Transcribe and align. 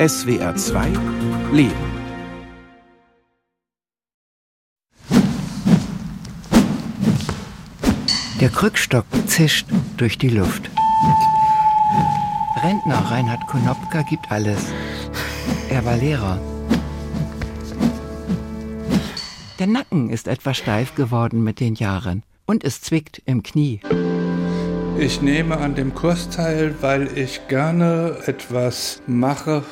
SWR 0.00 0.56
2 0.56 0.88
Leben. 1.52 1.72
Der 8.40 8.48
Krückstock 8.48 9.06
zischt 9.28 9.68
durch 9.96 10.18
die 10.18 10.30
Luft. 10.30 10.68
Rentner 12.64 13.08
Reinhard 13.08 13.46
Konopka 13.46 14.02
gibt 14.02 14.32
alles. 14.32 14.66
Er 15.70 15.84
war 15.84 15.96
Lehrer. 15.96 16.40
Der 19.60 19.68
Nacken 19.68 20.10
ist 20.10 20.26
etwas 20.26 20.56
steif 20.56 20.96
geworden 20.96 21.44
mit 21.44 21.60
den 21.60 21.76
Jahren 21.76 22.24
und 22.46 22.64
es 22.64 22.80
zwickt 22.80 23.22
im 23.26 23.44
Knie. 23.44 23.78
Ich 24.96 25.20
nehme 25.20 25.58
an 25.58 25.74
dem 25.74 25.92
Kurs 25.92 26.30
teil, 26.30 26.74
weil 26.80 27.18
ich 27.18 27.48
gerne 27.48 28.16
etwas 28.26 29.02
mache 29.06 29.64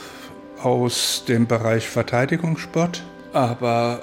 aus 0.61 1.24
dem 1.29 1.46
Bereich 1.46 1.88
Verteidigungssport. 1.88 3.05
Aber 3.32 4.02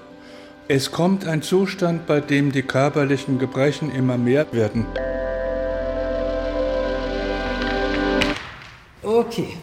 es 0.70 0.92
kommt 0.92 1.28
ein 1.28 1.42
Zustand, 1.42 2.08
bei 2.08 2.22
dem 2.22 2.52
die 2.52 2.64
körperlichen 2.64 3.38
Gebrechen 3.38 3.92
immer 3.94 4.18
mehr 4.18 4.48
werden. 4.54 4.86
Okay. 9.04 9.58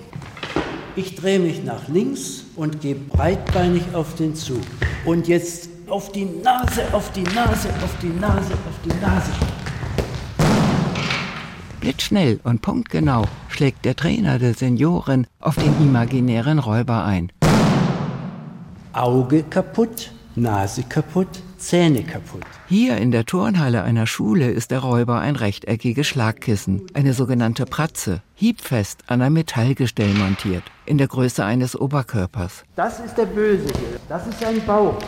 Ich 0.94 1.14
drehe 1.14 1.38
mich 1.38 1.64
nach 1.64 1.88
links 1.88 2.44
und 2.54 2.80
gehe 2.80 2.94
breitbeinig 2.94 3.82
auf 3.94 4.14
den 4.14 4.34
Zug. 4.34 4.62
Und 5.04 5.26
jetzt 5.26 5.68
auf 5.88 6.12
die 6.12 6.24
Nase, 6.24 6.82
auf 6.92 7.12
die 7.12 7.22
Nase, 7.22 7.68
auf 7.82 7.94
die 8.02 8.08
Nase, 8.08 8.52
auf 8.52 8.78
die 8.84 9.00
Nase. 9.00 9.32
Blitzschnell 11.86 12.40
und 12.42 12.62
punktgenau 12.62 13.26
schlägt 13.48 13.84
der 13.84 13.94
Trainer 13.94 14.40
der 14.40 14.54
Senioren 14.54 15.28
auf 15.38 15.54
den 15.54 15.72
imaginären 15.80 16.58
Räuber 16.58 17.04
ein. 17.04 17.30
Auge 18.92 19.44
kaputt, 19.44 20.10
Nase 20.34 20.82
kaputt, 20.82 21.28
Zähne 21.58 22.02
kaputt. 22.02 22.42
Hier 22.68 22.96
in 22.96 23.12
der 23.12 23.24
Turnhalle 23.24 23.84
einer 23.84 24.08
Schule 24.08 24.50
ist 24.50 24.72
der 24.72 24.80
Räuber 24.80 25.20
ein 25.20 25.36
rechteckiges 25.36 26.08
Schlagkissen, 26.08 26.82
eine 26.92 27.14
sogenannte 27.14 27.66
Pratze, 27.66 28.20
hiebfest 28.34 29.04
an 29.06 29.22
ein 29.22 29.34
Metallgestell 29.34 30.12
montiert, 30.12 30.64
in 30.86 30.98
der 30.98 31.06
Größe 31.06 31.44
eines 31.44 31.80
Oberkörpers. 31.80 32.64
Das 32.74 32.98
ist 32.98 33.16
der 33.16 33.26
Böse 33.26 33.66
hier. 33.66 34.00
Das 34.08 34.26
ist 34.26 34.40
sein 34.40 34.60
Bauch. 34.66 34.98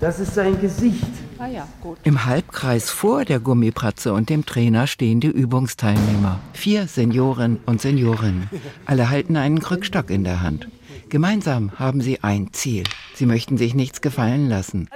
Das 0.00 0.18
ist 0.18 0.34
sein 0.34 0.60
Gesicht. 0.60 1.06
Ah 1.38 1.46
ja, 1.46 1.68
gut. 1.80 1.98
Im 2.04 2.24
Halbkreis 2.24 2.90
vor 2.90 3.24
der 3.24 3.40
Gummipratze 3.40 4.12
und 4.12 4.28
dem 4.28 4.46
Trainer 4.46 4.86
stehen 4.86 5.20
die 5.20 5.28
Übungsteilnehmer. 5.28 6.40
Vier 6.52 6.86
Senioren 6.86 7.58
und 7.66 7.80
Seniorinnen. 7.80 8.48
Alle 8.86 9.10
halten 9.10 9.36
einen 9.36 9.60
Krückstock 9.60 10.10
in 10.10 10.24
der 10.24 10.42
Hand. 10.42 10.68
Gemeinsam 11.08 11.72
haben 11.78 12.00
sie 12.00 12.22
ein 12.22 12.52
Ziel. 12.52 12.84
Sie 13.14 13.26
möchten 13.26 13.58
sich 13.58 13.74
nichts 13.74 14.00
gefallen 14.00 14.48
lassen. 14.48 14.88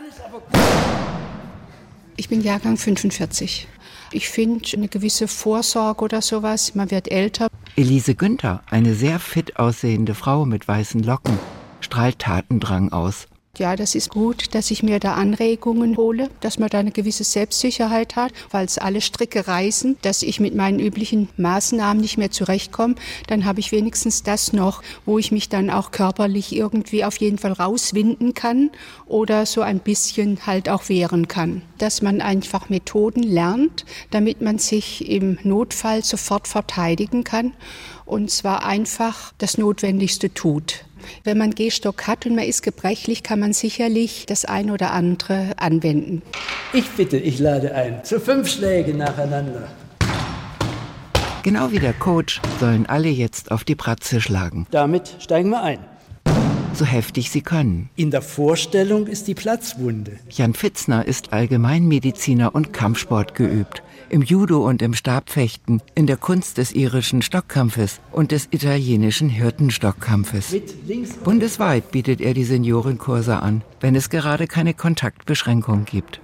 Ich 2.16 2.28
bin 2.28 2.40
Jahrgang 2.40 2.76
45. 2.76 3.68
Ich 4.10 4.28
finde 4.28 4.64
eine 4.74 4.88
gewisse 4.88 5.28
Vorsorge 5.28 6.02
oder 6.02 6.22
sowas. 6.22 6.74
Man 6.74 6.90
wird 6.90 7.10
älter. 7.10 7.48
Elise 7.76 8.14
Günther, 8.14 8.62
eine 8.70 8.94
sehr 8.94 9.18
fit 9.18 9.58
aussehende 9.58 10.14
Frau 10.14 10.44
mit 10.44 10.66
weißen 10.66 11.02
Locken, 11.02 11.38
strahlt 11.80 12.18
Tatendrang 12.18 12.90
aus 12.90 13.28
ja, 13.58 13.76
das 13.76 13.94
ist 13.94 14.10
gut, 14.10 14.54
dass 14.54 14.70
ich 14.70 14.82
mir 14.82 15.00
da 15.00 15.14
Anregungen 15.14 15.96
hole, 15.96 16.30
dass 16.40 16.58
man 16.58 16.68
da 16.68 16.78
eine 16.78 16.90
gewisse 16.90 17.24
Selbstsicherheit 17.24 18.16
hat, 18.16 18.32
es 18.52 18.78
alle 18.78 19.00
Stricke 19.00 19.46
reißen, 19.48 19.96
dass 20.02 20.22
ich 20.22 20.40
mit 20.40 20.54
meinen 20.54 20.78
üblichen 20.78 21.28
Maßnahmen 21.36 22.00
nicht 22.00 22.18
mehr 22.18 22.30
zurechtkomme. 22.30 22.96
Dann 23.26 23.44
habe 23.44 23.60
ich 23.60 23.72
wenigstens 23.72 24.22
das 24.22 24.52
noch, 24.52 24.82
wo 25.06 25.18
ich 25.18 25.32
mich 25.32 25.48
dann 25.48 25.70
auch 25.70 25.90
körperlich 25.90 26.54
irgendwie 26.54 27.04
auf 27.04 27.16
jeden 27.18 27.38
Fall 27.38 27.52
rauswinden 27.52 28.34
kann 28.34 28.70
oder 29.06 29.46
so 29.46 29.62
ein 29.62 29.78
bisschen 29.78 30.46
halt 30.46 30.68
auch 30.68 30.88
wehren 30.88 31.28
kann. 31.28 31.62
Dass 31.78 32.02
man 32.02 32.20
einfach 32.20 32.68
Methoden 32.68 33.22
lernt, 33.22 33.84
damit 34.10 34.42
man 34.42 34.58
sich 34.58 35.08
im 35.08 35.38
Notfall 35.42 36.04
sofort 36.04 36.46
verteidigen 36.48 37.24
kann 37.24 37.52
und 38.08 38.30
zwar 38.30 38.64
einfach 38.64 39.32
das 39.38 39.58
Notwendigste 39.58 40.32
tut. 40.32 40.84
Wenn 41.24 41.38
man 41.38 41.52
Gehstock 41.52 42.06
hat 42.06 42.26
und 42.26 42.34
man 42.34 42.44
ist 42.44 42.62
gebrechlich, 42.62 43.22
kann 43.22 43.38
man 43.38 43.52
sicherlich 43.52 44.26
das 44.26 44.44
ein 44.44 44.70
oder 44.70 44.92
andere 44.92 45.52
anwenden. 45.56 46.22
Ich 46.72 46.88
bitte, 46.90 47.18
ich 47.18 47.38
lade 47.38 47.74
ein. 47.74 48.04
Zu 48.04 48.20
fünf 48.20 48.48
Schläge 48.48 48.94
nacheinander. 48.94 49.68
Genau 51.42 51.70
wie 51.70 51.78
der 51.78 51.92
Coach 51.92 52.40
sollen 52.58 52.86
alle 52.86 53.08
jetzt 53.08 53.50
auf 53.52 53.64
die 53.64 53.76
Pratze 53.76 54.20
schlagen. 54.20 54.66
Damit 54.70 55.16
steigen 55.20 55.50
wir 55.50 55.62
ein. 55.62 55.78
So 56.74 56.84
heftig 56.84 57.30
sie 57.30 57.40
können. 57.40 57.90
In 57.96 58.10
der 58.10 58.22
Vorstellung 58.22 59.06
ist 59.06 59.28
die 59.28 59.34
Platzwunde. 59.34 60.18
Jan 60.30 60.54
Fitzner 60.54 61.06
ist 61.06 61.32
Allgemeinmediziner 61.32 62.54
und 62.54 62.72
Kampfsport 62.72 63.34
geübt 63.34 63.82
im 64.10 64.22
Judo 64.22 64.66
und 64.66 64.82
im 64.82 64.94
Stabfechten, 64.94 65.82
in 65.94 66.06
der 66.06 66.16
Kunst 66.16 66.58
des 66.58 66.72
irischen 66.72 67.22
Stockkampfes 67.22 68.00
und 68.12 68.32
des 68.32 68.48
italienischen 68.50 69.28
Hirtenstockkampfes. 69.28 70.56
Bundesweit 71.24 71.90
bietet 71.90 72.20
er 72.20 72.34
die 72.34 72.44
Seniorenkurse 72.44 73.40
an, 73.40 73.62
wenn 73.80 73.94
es 73.94 74.10
gerade 74.10 74.46
keine 74.46 74.74
Kontaktbeschränkung 74.74 75.84
gibt. 75.84 76.20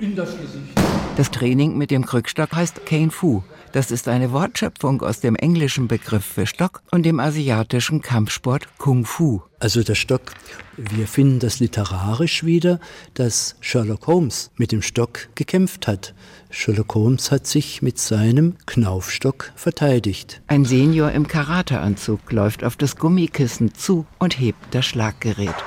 Das 1.17 1.31
Training 1.31 1.79
mit 1.79 1.91
dem 1.91 2.05
Krückstock 2.05 2.53
heißt 2.55 2.87
Kane 2.87 3.11
Fu. 3.11 3.43
Das 3.75 3.91
ist 3.91 4.07
eine 4.07 4.31
Wortschöpfung 4.31 5.03
aus 5.03 5.19
dem 5.19 5.35
englischen 5.35 5.89
Begriff 5.89 6.25
für 6.25 6.47
Stock 6.47 6.85
und 6.93 7.03
dem 7.03 7.19
asiatischen 7.19 8.03
Kampfsport 8.03 8.69
Kung 8.79 9.05
Fu. 9.05 9.43
Also 9.59 9.83
der 9.83 9.97
Stock, 9.97 10.31
wir 10.77 11.09
finden 11.09 11.41
das 11.41 11.59
literarisch 11.59 12.45
wieder, 12.45 12.79
dass 13.15 13.57
Sherlock 13.59 14.07
Holmes 14.07 14.53
mit 14.55 14.71
dem 14.71 14.81
Stock 14.81 15.27
gekämpft 15.35 15.89
hat. 15.89 16.15
Sherlock 16.51 16.95
Holmes 16.95 17.33
hat 17.33 17.49
sich 17.49 17.83
mit 17.83 17.99
seinem 17.99 18.55
Knaufstock 18.67 19.51
verteidigt. 19.57 20.41
Ein 20.47 20.65
Senior 20.65 21.11
im 21.11 21.27
Karateanzug 21.27 22.31
läuft 22.31 22.63
auf 22.63 22.77
das 22.77 22.95
Gummikissen 22.95 23.75
zu 23.75 24.07
und 24.21 24.39
hebt 24.39 24.61
das 24.71 24.87
Schlaggerät. 24.87 25.65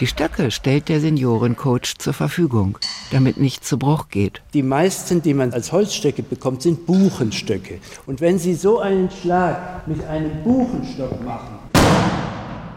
Die 0.00 0.06
Stöcke 0.06 0.52
stellt 0.52 0.88
der 0.88 1.00
Seniorencoach 1.00 1.98
zur 1.98 2.12
Verfügung, 2.12 2.78
damit 3.10 3.36
nichts 3.38 3.68
zu 3.68 3.78
Bruch 3.78 4.08
geht. 4.10 4.42
Die 4.54 4.62
meisten, 4.62 5.22
die 5.22 5.34
man 5.34 5.52
als 5.52 5.72
Holzstöcke 5.72 6.22
bekommt, 6.22 6.62
sind 6.62 6.86
Buchenstöcke. 6.86 7.80
Und 8.06 8.20
wenn 8.20 8.38
Sie 8.38 8.54
so 8.54 8.78
einen 8.78 9.10
Schlag 9.10 9.88
mit 9.88 10.04
einem 10.04 10.44
Buchenstock 10.44 11.24
machen, 11.24 11.58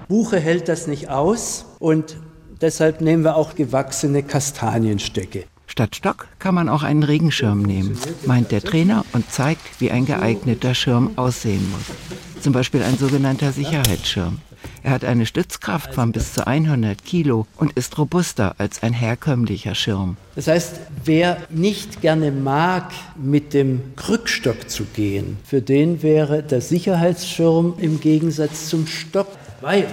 Buche 0.08 0.40
hält 0.40 0.68
das 0.68 0.88
nicht 0.88 1.10
aus 1.10 1.66
und 1.78 2.18
deshalb 2.60 3.02
nehmen 3.02 3.24
wir 3.24 3.36
auch 3.36 3.54
gewachsene 3.54 4.24
Kastanienstöcke. 4.24 5.44
Statt 5.68 5.96
Stock 5.96 6.28
kann 6.40 6.56
man 6.56 6.70
auch 6.70 6.82
einen 6.82 7.04
Regenschirm 7.04 7.62
nehmen, 7.62 7.98
meint 8.26 8.52
der 8.52 8.64
Trainer 8.64 9.06
und 9.14 9.32
zeigt, 9.32 9.80
wie 9.80 9.92
ein 9.92 10.08
geeigneter 10.08 10.74
Schirm 10.74 11.12
aussehen 11.18 11.72
muss. 11.72 12.44
Zum 12.44 12.52
Beispiel 12.52 12.82
ein 12.82 12.98
sogenannter 12.98 13.52
Sicherheitsschirm. 13.52 14.40
Er 14.84 14.92
hat 14.92 15.06
eine 15.06 15.28
Stützkraft 15.28 15.94
von 15.94 16.12
bis 16.12 16.34
zu 16.34 16.48
100 16.48 17.06
Kilo 17.06 17.46
und 17.58 17.74
ist 17.74 18.00
robuster 18.00 18.56
als 18.58 18.82
ein 18.82 18.94
herkömmlicher 18.94 19.76
Schirm. 19.76 20.18
Das 20.36 20.48
heißt, 20.48 20.80
wer 21.06 21.38
nicht 21.50 22.02
gerne 22.02 22.32
mag, 22.32 22.92
mit 23.16 23.54
dem 23.54 23.96
Krückstock 23.96 24.70
zu 24.70 24.86
gehen, 24.86 25.38
für 25.44 25.62
den 25.62 26.02
wäre 26.02 26.42
der 26.42 26.62
Sicherheitsschirm 26.62 27.76
im 27.78 28.00
Gegensatz 28.00 28.70
zum 28.70 28.88
Stock, 28.88 29.28
weil 29.62 29.86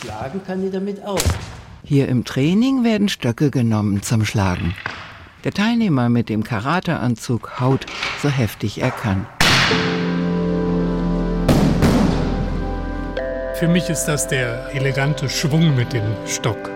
schlagen 0.00 0.42
kann 0.46 0.62
die 0.62 0.70
damit 0.70 1.04
auch. 1.04 1.18
Hier 1.82 2.06
im 2.06 2.24
Training 2.24 2.84
werden 2.84 3.08
Stöcke 3.08 3.50
genommen 3.50 4.02
zum 4.02 4.24
Schlagen. 4.24 4.74
Der 5.42 5.52
Teilnehmer 5.52 6.08
mit 6.08 6.28
dem 6.28 6.44
Karateanzug 6.44 7.58
haut 7.60 7.86
so 8.22 8.28
heftig 8.28 8.80
er 8.80 8.90
kann. 8.90 9.26
Für 13.58 13.66
mich 13.66 13.90
ist 13.90 14.04
das 14.04 14.28
der 14.28 14.72
elegante 14.72 15.28
Schwung 15.28 15.74
mit 15.74 15.92
dem 15.92 16.04
Stock. 16.28 16.70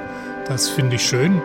Das 0.49 0.69
finde 0.69 0.97
ich 0.97 1.03
schön. 1.03 1.41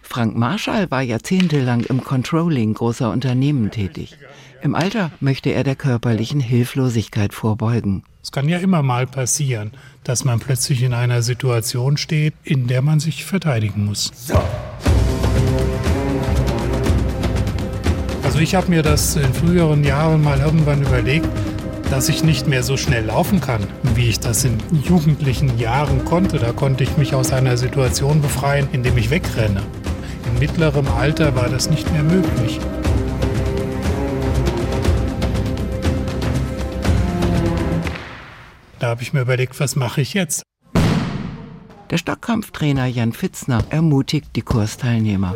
Frank 0.00 0.34
Marschall 0.34 0.90
war 0.90 1.02
jahrzehntelang 1.02 1.80
im 1.82 2.02
Controlling 2.02 2.72
großer 2.72 3.10
Unternehmen 3.10 3.70
tätig. 3.70 4.16
Im 4.62 4.74
Alter 4.74 5.10
möchte 5.20 5.50
er 5.50 5.62
der 5.62 5.76
körperlichen 5.76 6.40
Hilflosigkeit 6.40 7.34
vorbeugen. 7.34 8.02
Es 8.22 8.32
kann 8.32 8.48
ja 8.48 8.56
immer 8.56 8.82
mal 8.82 9.06
passieren, 9.06 9.72
dass 10.04 10.24
man 10.24 10.40
plötzlich 10.40 10.82
in 10.82 10.94
einer 10.94 11.20
Situation 11.20 11.98
steht, 11.98 12.32
in 12.44 12.66
der 12.66 12.80
man 12.80 12.98
sich 12.98 13.26
verteidigen 13.26 13.84
muss. 13.84 14.10
So. 14.14 14.40
Also 18.22 18.38
ich 18.38 18.54
habe 18.54 18.70
mir 18.70 18.82
das 18.82 19.16
in 19.16 19.34
früheren 19.34 19.84
Jahren 19.84 20.22
mal 20.24 20.40
irgendwann 20.40 20.80
überlegt, 20.80 21.28
dass 21.92 22.08
ich 22.08 22.24
nicht 22.24 22.46
mehr 22.48 22.62
so 22.62 22.78
schnell 22.78 23.04
laufen 23.04 23.42
kann, 23.42 23.66
wie 23.94 24.08
ich 24.08 24.18
das 24.18 24.46
in 24.46 24.56
jugendlichen 24.82 25.58
Jahren 25.58 26.06
konnte. 26.06 26.38
Da 26.38 26.52
konnte 26.52 26.84
ich 26.84 26.96
mich 26.96 27.14
aus 27.14 27.34
einer 27.34 27.58
Situation 27.58 28.22
befreien, 28.22 28.66
indem 28.72 28.96
ich 28.96 29.10
wegrenne. 29.10 29.62
In 30.24 30.38
mittlerem 30.38 30.88
Alter 30.88 31.36
war 31.36 31.50
das 31.50 31.68
nicht 31.68 31.92
mehr 31.92 32.02
möglich. 32.02 32.58
Da 38.78 38.86
habe 38.86 39.02
ich 39.02 39.12
mir 39.12 39.20
überlegt, 39.20 39.60
was 39.60 39.76
mache 39.76 40.00
ich 40.00 40.14
jetzt? 40.14 40.44
Der 41.90 41.98
Stockkampftrainer 41.98 42.86
Jan 42.86 43.12
Fitzner 43.12 43.64
ermutigt 43.68 44.30
die 44.34 44.40
Kursteilnehmer. 44.40 45.34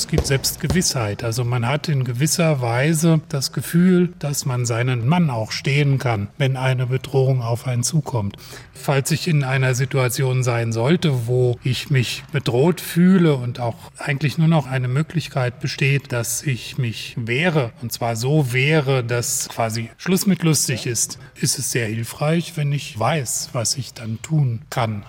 Es 0.00 0.08
gibt 0.08 0.26
Selbstgewissheit. 0.26 1.22
Also 1.22 1.44
man 1.44 1.66
hat 1.66 1.90
in 1.90 2.04
gewisser 2.04 2.62
Weise 2.62 3.20
das 3.28 3.52
Gefühl, 3.52 4.14
dass 4.18 4.46
man 4.46 4.64
seinen 4.64 5.06
Mann 5.06 5.28
auch 5.28 5.52
stehen 5.52 5.98
kann, 5.98 6.28
wenn 6.38 6.56
eine 6.56 6.86
Bedrohung 6.86 7.42
auf 7.42 7.66
einen 7.66 7.82
zukommt. 7.82 8.36
Falls 8.72 9.10
ich 9.10 9.28
in 9.28 9.44
einer 9.44 9.74
Situation 9.74 10.42
sein 10.42 10.72
sollte, 10.72 11.26
wo 11.26 11.58
ich 11.62 11.90
mich 11.90 12.24
bedroht 12.32 12.80
fühle 12.80 13.34
und 13.34 13.60
auch 13.60 13.76
eigentlich 13.98 14.38
nur 14.38 14.48
noch 14.48 14.66
eine 14.66 14.88
Möglichkeit 14.88 15.60
besteht, 15.60 16.12
dass 16.12 16.44
ich 16.44 16.78
mich 16.78 17.14
wehre, 17.18 17.72
und 17.82 17.92
zwar 17.92 18.16
so 18.16 18.54
wehre, 18.54 19.04
dass 19.04 19.50
quasi 19.50 19.90
Schluss 19.98 20.26
mit 20.26 20.42
lustig 20.42 20.86
ist, 20.86 21.18
ist 21.34 21.58
es 21.58 21.72
sehr 21.72 21.88
hilfreich, 21.88 22.56
wenn 22.56 22.72
ich 22.72 22.98
weiß, 22.98 23.50
was 23.52 23.76
ich 23.76 23.92
dann 23.92 24.22
tun 24.22 24.62
kann. 24.70 25.04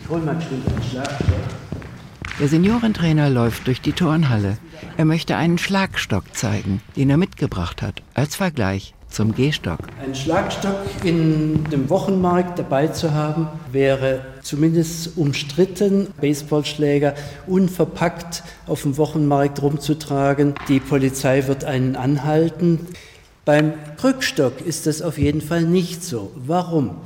Ich 0.00 0.08
hol 0.08 0.20
mal 0.20 0.40
schnell 0.40 0.60
einen 0.72 0.82
Schlagstock. 0.88 1.65
Der 2.38 2.48
Seniorentrainer 2.48 3.30
läuft 3.30 3.66
durch 3.66 3.80
die 3.80 3.94
Turnhalle. 3.94 4.58
Er 4.98 5.06
möchte 5.06 5.36
einen 5.36 5.56
Schlagstock 5.56 6.36
zeigen, 6.36 6.82
den 6.94 7.08
er 7.08 7.16
mitgebracht 7.16 7.80
hat, 7.80 8.02
als 8.12 8.36
Vergleich 8.36 8.92
zum 9.08 9.34
Gehstock. 9.34 9.78
Ein 10.04 10.14
Schlagstock 10.14 10.76
in 11.02 11.64
dem 11.70 11.88
Wochenmarkt 11.88 12.58
dabei 12.58 12.88
zu 12.88 13.14
haben, 13.14 13.48
wäre 13.72 14.20
zumindest 14.42 15.16
umstritten, 15.16 16.08
Baseballschläger 16.20 17.14
unverpackt 17.46 18.42
auf 18.66 18.82
dem 18.82 18.98
Wochenmarkt 18.98 19.62
rumzutragen. 19.62 20.56
Die 20.68 20.80
Polizei 20.80 21.46
wird 21.46 21.64
einen 21.64 21.96
anhalten. 21.96 22.80
Beim 23.46 23.72
Krückstock 23.96 24.60
ist 24.60 24.86
das 24.86 25.00
auf 25.00 25.16
jeden 25.16 25.40
Fall 25.40 25.62
nicht 25.62 26.04
so. 26.04 26.32
Warum? 26.36 26.96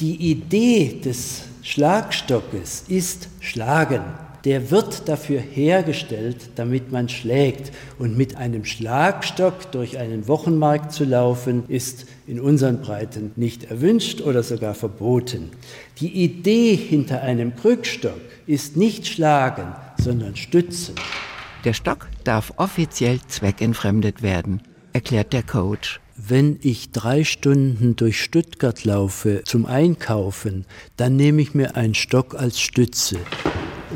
Die 0.00 0.30
Idee 0.30 1.00
des 1.02 1.44
Schlagstockes 1.62 2.84
ist 2.88 3.28
Schlagen 3.40 4.02
der 4.44 4.70
wird 4.70 5.08
dafür 5.08 5.40
hergestellt, 5.40 6.50
damit 6.56 6.90
man 6.90 7.08
schlägt. 7.08 7.72
Und 7.98 8.16
mit 8.16 8.36
einem 8.36 8.64
Schlagstock 8.64 9.70
durch 9.72 9.98
einen 9.98 10.26
Wochenmarkt 10.28 10.92
zu 10.92 11.04
laufen, 11.04 11.64
ist 11.68 12.06
in 12.26 12.40
unseren 12.40 12.80
Breiten 12.80 13.32
nicht 13.36 13.70
erwünscht 13.70 14.20
oder 14.20 14.42
sogar 14.42 14.74
verboten. 14.74 15.50
Die 16.00 16.24
Idee 16.24 16.74
hinter 16.74 17.22
einem 17.22 17.54
Krückstock 17.54 18.20
ist 18.46 18.76
nicht 18.76 19.06
schlagen, 19.06 19.74
sondern 19.98 20.36
stützen. 20.36 20.94
Der 21.64 21.74
Stock 21.74 22.08
darf 22.24 22.52
offiziell 22.56 23.20
zweckentfremdet 23.28 24.22
werden, 24.22 24.62
erklärt 24.92 25.32
der 25.32 25.44
Coach. 25.44 26.00
Wenn 26.16 26.58
ich 26.62 26.90
drei 26.90 27.24
Stunden 27.24 27.96
durch 27.96 28.20
Stuttgart 28.20 28.84
laufe 28.84 29.42
zum 29.44 29.66
Einkaufen, 29.66 30.66
dann 30.96 31.16
nehme 31.16 31.40
ich 31.40 31.54
mir 31.54 31.76
einen 31.76 31.94
Stock 31.94 32.34
als 32.34 32.60
Stütze. 32.60 33.18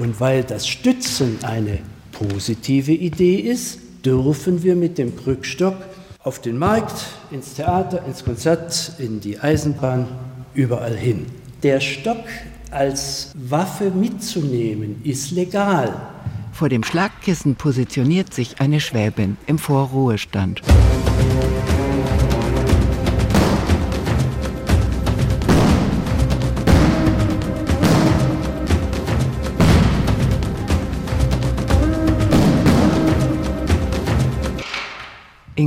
Und 0.00 0.20
weil 0.20 0.44
das 0.44 0.68
Stützen 0.68 1.38
eine 1.42 1.78
positive 2.12 2.92
Idee 2.92 3.36
ist, 3.36 3.78
dürfen 4.04 4.62
wir 4.62 4.76
mit 4.76 4.98
dem 4.98 5.16
Krückstock 5.16 5.76
auf 6.22 6.40
den 6.40 6.58
Markt, 6.58 7.06
ins 7.30 7.54
Theater, 7.54 8.04
ins 8.06 8.24
Konzert, 8.24 8.92
in 8.98 9.20
die 9.20 9.38
Eisenbahn, 9.38 10.08
überall 10.54 10.96
hin. 10.96 11.26
Der 11.62 11.80
Stock 11.80 12.24
als 12.70 13.32
Waffe 13.34 13.90
mitzunehmen 13.90 15.00
ist 15.04 15.30
legal. 15.30 15.94
Vor 16.52 16.68
dem 16.68 16.82
Schlagkissen 16.82 17.54
positioniert 17.54 18.32
sich 18.32 18.60
eine 18.60 18.80
Schwäbin 18.80 19.36
im 19.46 19.58
Vorruhestand. 19.58 20.62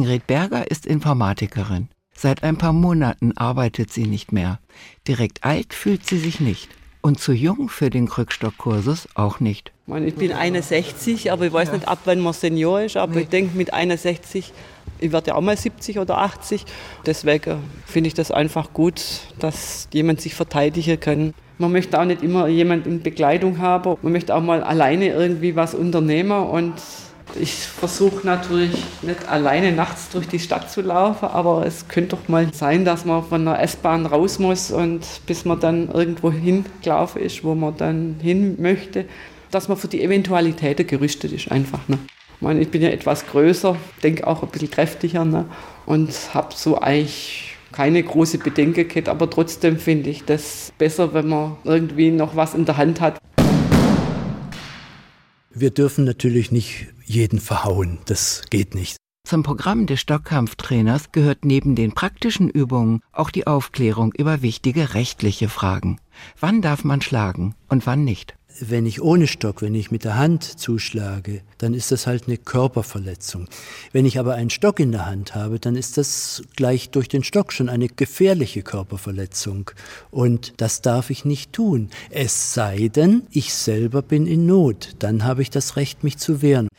Ingrid 0.09 0.25
Berger 0.25 0.71
ist 0.71 0.87
Informatikerin. 0.87 1.87
Seit 2.15 2.41
ein 2.41 2.57
paar 2.57 2.73
Monaten 2.73 3.37
arbeitet 3.37 3.93
sie 3.93 4.07
nicht 4.07 4.31
mehr. 4.31 4.57
Direkt 5.07 5.43
alt 5.43 5.71
fühlt 5.71 6.03
sie 6.07 6.17
sich 6.17 6.39
nicht. 6.39 6.67
Und 7.01 7.19
zu 7.19 7.31
jung 7.31 7.69
für 7.69 7.91
den 7.91 8.07
Krückstockkursus 8.07 9.07
auch 9.13 9.39
nicht. 9.39 9.71
Ich 10.03 10.15
bin 10.15 10.33
61, 10.33 11.31
aber 11.31 11.45
ich 11.45 11.53
weiß 11.53 11.73
nicht, 11.73 11.87
ab 11.87 11.99
wann 12.05 12.21
man 12.21 12.33
Senior 12.33 12.81
ist. 12.81 12.97
Aber 12.97 13.13
nee. 13.13 13.21
ich 13.21 13.27
denke, 13.27 13.55
mit 13.55 13.71
61, 13.71 14.51
ich 14.97 15.11
werde 15.11 15.27
ja 15.27 15.35
auch 15.35 15.41
mal 15.41 15.55
70 15.55 15.99
oder 15.99 16.17
80. 16.17 16.65
Deswegen 17.05 17.59
finde 17.85 18.07
ich 18.07 18.15
das 18.15 18.31
einfach 18.31 18.73
gut, 18.73 19.03
dass 19.37 19.89
jemand 19.93 20.21
sich 20.21 20.33
verteidigen 20.33 20.99
kann. 20.99 21.35
Man 21.59 21.71
möchte 21.71 22.01
auch 22.01 22.05
nicht 22.05 22.23
immer 22.23 22.47
jemanden 22.47 22.89
in 22.93 23.03
Begleitung 23.03 23.59
haben. 23.59 23.95
Man 24.01 24.11
möchte 24.11 24.33
auch 24.33 24.41
mal 24.41 24.63
alleine 24.63 25.09
irgendwie 25.09 25.55
was 25.55 25.75
unternehmen 25.75 26.47
und 26.47 26.73
ich 27.35 27.53
versuche 27.53 28.25
natürlich 28.25 28.71
nicht 29.01 29.27
alleine 29.27 29.71
nachts 29.71 30.09
durch 30.09 30.27
die 30.27 30.39
Stadt 30.39 30.71
zu 30.71 30.81
laufen, 30.81 31.25
aber 31.25 31.65
es 31.65 31.87
könnte 31.87 32.15
doch 32.15 32.27
mal 32.27 32.53
sein, 32.53 32.85
dass 32.85 33.05
man 33.05 33.23
von 33.23 33.45
der 33.45 33.61
S-Bahn 33.61 34.05
raus 34.05 34.39
muss 34.39 34.71
und 34.71 35.01
bis 35.25 35.45
man 35.45 35.59
dann 35.59 35.89
irgendwo 35.89 36.31
hingelaufen 36.31 37.21
ist, 37.21 37.43
wo 37.43 37.55
man 37.55 37.77
dann 37.77 38.15
hin 38.21 38.55
möchte, 38.59 39.05
dass 39.51 39.67
man 39.67 39.77
für 39.77 39.87
die 39.87 40.03
Eventualitäten 40.03 40.85
gerüstet 40.85 41.31
ist 41.31 41.51
einfach. 41.51 41.87
Ne? 41.87 41.99
Ich, 42.35 42.41
meine, 42.41 42.61
ich 42.61 42.69
bin 42.69 42.81
ja 42.81 42.89
etwas 42.89 43.25
größer, 43.27 43.75
denke 44.03 44.25
auch 44.27 44.43
ein 44.43 44.49
bisschen 44.49 44.71
kräftiger 44.71 45.25
ne? 45.25 45.45
und 45.85 46.11
habe 46.33 46.53
so 46.55 46.79
eigentlich 46.79 47.55
keine 47.71 48.01
große 48.01 48.39
Bedenken 48.39 48.87
gehabt, 48.87 49.09
aber 49.09 49.29
trotzdem 49.29 49.77
finde 49.77 50.09
ich 50.09 50.25
das 50.25 50.73
besser, 50.77 51.13
wenn 51.13 51.27
man 51.27 51.57
irgendwie 51.63 52.11
noch 52.11 52.35
was 52.35 52.55
in 52.55 52.65
der 52.65 52.77
Hand 52.77 52.99
hat. 53.01 53.19
Wir 55.51 55.71
dürfen 55.71 56.05
natürlich 56.05 56.51
nicht 56.51 56.87
jeden 57.05 57.39
verhauen. 57.39 57.99
Das 58.05 58.43
geht 58.49 58.75
nicht. 58.75 58.97
Zum 59.27 59.43
Programm 59.43 59.85
des 59.85 59.99
Stockkampftrainers 59.99 61.11
gehört 61.11 61.45
neben 61.45 61.75
den 61.75 61.93
praktischen 61.93 62.49
Übungen 62.49 63.01
auch 63.11 63.29
die 63.29 63.45
Aufklärung 63.45 64.13
über 64.17 64.41
wichtige 64.41 64.93
rechtliche 64.93 65.49
Fragen. 65.49 65.99
Wann 66.39 66.61
darf 66.61 66.83
man 66.83 67.01
schlagen 67.01 67.55
und 67.67 67.85
wann 67.85 68.03
nicht? 68.03 68.38
Wenn 68.59 68.87
ich 68.87 69.01
ohne 69.01 69.27
Stock, 69.27 69.61
wenn 69.61 69.75
ich 69.75 69.91
mit 69.91 70.03
der 70.03 70.17
Hand 70.17 70.43
zuschlage, 70.43 71.41
dann 71.59 71.73
ist 71.75 71.91
das 71.91 72.07
halt 72.07 72.27
eine 72.27 72.37
Körperverletzung. 72.37 73.47
Wenn 73.91 74.05
ich 74.05 74.19
aber 74.19 74.33
einen 74.33 74.49
Stock 74.49 74.79
in 74.79 74.91
der 74.91 75.05
Hand 75.05 75.35
habe, 75.35 75.59
dann 75.59 75.75
ist 75.75 75.97
das 75.97 76.41
gleich 76.55 76.89
durch 76.89 77.07
den 77.07 77.23
Stock 77.23 77.53
schon 77.53 77.69
eine 77.69 77.87
gefährliche 77.87 78.63
Körperverletzung. 78.63 79.71
Und 80.09 80.53
das 80.57 80.81
darf 80.81 81.11
ich 81.11 81.25
nicht 81.25 81.53
tun. 81.53 81.89
Es 82.09 82.53
sei 82.53 82.89
denn, 82.89 83.23
ich 83.31 83.53
selber 83.53 84.01
bin 84.01 84.25
in 84.25 84.47
Not. 84.47 84.95
Dann 84.99 85.23
habe 85.23 85.43
ich 85.43 85.51
das 85.51 85.75
Recht, 85.75 86.03
mich 86.03 86.17
zu 86.17 86.41
wehren. 86.41 86.69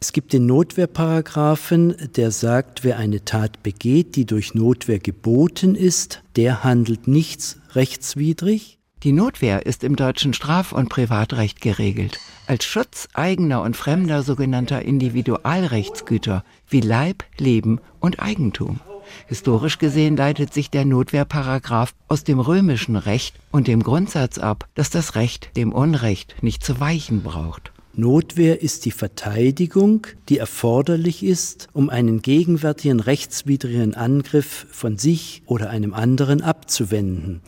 Es 0.00 0.12
gibt 0.12 0.32
den 0.32 0.46
Notwehrparagraphen, 0.46 1.94
der 2.16 2.32
sagt, 2.32 2.82
wer 2.82 2.98
eine 2.98 3.24
Tat 3.24 3.62
begeht, 3.62 4.16
die 4.16 4.26
durch 4.26 4.54
Notwehr 4.54 4.98
geboten 4.98 5.76
ist, 5.76 6.22
der 6.36 6.64
handelt 6.64 7.06
nichts 7.06 7.60
rechtswidrig. 7.74 8.79
Die 9.02 9.12
Notwehr 9.12 9.64
ist 9.64 9.82
im 9.82 9.96
deutschen 9.96 10.34
Straf- 10.34 10.72
und 10.72 10.90
Privatrecht 10.90 11.62
geregelt. 11.62 12.20
Als 12.46 12.66
Schutz 12.66 13.08
eigener 13.14 13.62
und 13.62 13.74
fremder 13.74 14.22
sogenannter 14.22 14.82
Individualrechtsgüter 14.82 16.44
wie 16.68 16.82
Leib, 16.82 17.24
Leben 17.38 17.80
und 18.00 18.20
Eigentum. 18.20 18.80
Historisch 19.26 19.78
gesehen 19.78 20.18
leitet 20.18 20.52
sich 20.52 20.68
der 20.68 20.84
Notwehrparagraph 20.84 21.94
aus 22.08 22.24
dem 22.24 22.40
römischen 22.40 22.96
Recht 22.96 23.36
und 23.50 23.68
dem 23.68 23.82
Grundsatz 23.82 24.36
ab, 24.36 24.68
dass 24.74 24.90
das 24.90 25.14
Recht 25.14 25.56
dem 25.56 25.72
Unrecht 25.72 26.34
nicht 26.42 26.62
zu 26.62 26.78
weichen 26.78 27.22
braucht. 27.22 27.72
Notwehr 27.94 28.60
ist 28.60 28.84
die 28.84 28.92
Verteidigung, 28.92 30.06
die 30.28 30.36
erforderlich 30.36 31.24
ist, 31.24 31.68
um 31.72 31.88
einen 31.88 32.20
gegenwärtigen 32.20 33.00
rechtswidrigen 33.00 33.94
Angriff 33.94 34.66
von 34.70 34.98
sich 34.98 35.42
oder 35.46 35.70
einem 35.70 35.94
anderen 35.94 36.42
abzuwenden. 36.42 37.40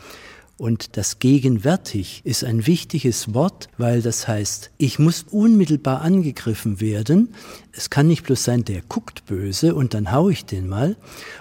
Und 0.56 0.96
das 0.96 1.18
gegenwärtig 1.18 2.20
ist 2.24 2.44
ein 2.44 2.66
wichtiges 2.66 3.34
Wort, 3.34 3.68
weil 3.78 4.02
das 4.02 4.28
heißt, 4.28 4.70
ich 4.78 4.98
muss 4.98 5.24
unmittelbar 5.30 6.02
angegriffen 6.02 6.80
werden. 6.80 7.34
Es 7.72 7.90
kann 7.90 8.06
nicht 8.06 8.22
bloß 8.24 8.44
sein, 8.44 8.64
der 8.64 8.82
guckt 8.82 9.26
böse 9.26 9.74
und 9.74 9.94
dann 9.94 10.12
hau 10.12 10.28
ich 10.28 10.44
den 10.44 10.68
mal. 10.68 10.96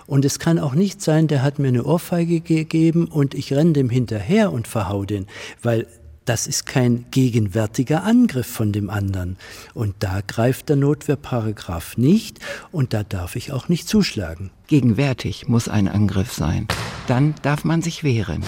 Und 0.07 0.25
es 0.25 0.39
kann 0.39 0.59
auch 0.59 0.73
nicht 0.73 1.01
sein, 1.01 1.27
der 1.27 1.43
hat 1.43 1.59
mir 1.59 1.67
eine 1.67 1.83
Ohrfeige 1.83 2.41
gegeben 2.41 3.05
und 3.05 3.33
ich 3.35 3.53
renne 3.53 3.73
dem 3.73 3.89
hinterher 3.89 4.51
und 4.51 4.67
verhau 4.67 5.05
den, 5.05 5.27
weil 5.61 5.87
das 6.25 6.45
ist 6.45 6.65
kein 6.65 7.05
gegenwärtiger 7.11 8.03
Angriff 8.03 8.47
von 8.47 8.71
dem 8.71 8.89
anderen. 8.89 9.37
Und 9.73 9.95
da 9.99 10.19
greift 10.25 10.69
der 10.69 10.75
Notwehrparagraph 10.75 11.97
nicht 11.97 12.39
und 12.71 12.93
da 12.93 13.03
darf 13.03 13.35
ich 13.35 13.51
auch 13.51 13.69
nicht 13.69 13.87
zuschlagen. 13.87 14.51
Gegenwärtig 14.67 15.47
muss 15.47 15.67
ein 15.67 15.87
Angriff 15.87 16.31
sein. 16.31 16.67
Dann 17.07 17.33
darf 17.41 17.63
man 17.63 17.81
sich 17.81 18.03
wehren. 18.03 18.43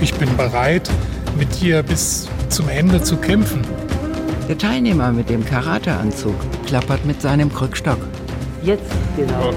Ich 0.00 0.14
bin 0.14 0.36
bereit, 0.36 0.90
mit 1.38 1.60
dir 1.60 1.82
bis 1.82 2.28
zum 2.48 2.68
Ende 2.68 3.02
zu 3.02 3.16
kämpfen. 3.16 3.62
Der 4.48 4.58
Teilnehmer 4.58 5.12
mit 5.12 5.28
dem 5.30 5.44
Karateanzug 5.44 6.34
klappert 6.66 7.04
mit 7.04 7.20
seinem 7.20 7.52
Krückstock. 7.52 7.98
Jetzt 8.62 8.92
genau. 9.16 9.52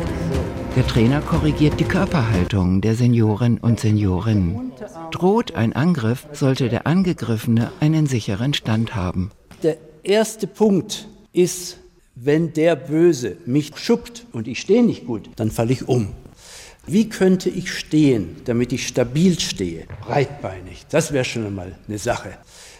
Der 0.75 0.85
Trainer 0.85 1.21
korrigiert 1.21 1.79
die 1.79 1.85
Körperhaltung 1.85 2.81
der 2.81 2.95
Senioren 2.95 3.57
und 3.59 3.79
Seniorinnen. 3.79 4.73
Droht 5.15 5.55
ein 5.55 5.71
Angriff, 5.71 6.27
sollte 6.33 6.67
der 6.67 6.87
Angegriffene 6.87 7.71
einen 7.79 8.05
sicheren 8.05 8.53
Stand 8.53 8.95
haben. 8.95 9.31
Der 9.63 9.77
erste 10.03 10.45
Punkt 10.45 11.07
ist, 11.31 11.77
wenn 12.15 12.51
der 12.51 12.75
Böse 12.75 13.37
mich 13.45 13.71
schuppt 13.77 14.25
und 14.33 14.45
ich 14.49 14.59
stehe 14.59 14.83
nicht 14.83 15.07
gut, 15.07 15.29
dann 15.37 15.51
falle 15.51 15.71
ich 15.71 15.87
um. 15.87 16.09
Wie 16.85 17.07
könnte 17.07 17.49
ich 17.49 17.71
stehen, 17.71 18.35
damit 18.43 18.73
ich 18.73 18.87
stabil 18.87 19.39
stehe? 19.39 19.85
Breitbeinig, 20.01 20.85
das 20.89 21.13
wäre 21.13 21.23
schon 21.23 21.45
einmal 21.45 21.77
eine 21.87 21.97
Sache. 21.97 22.31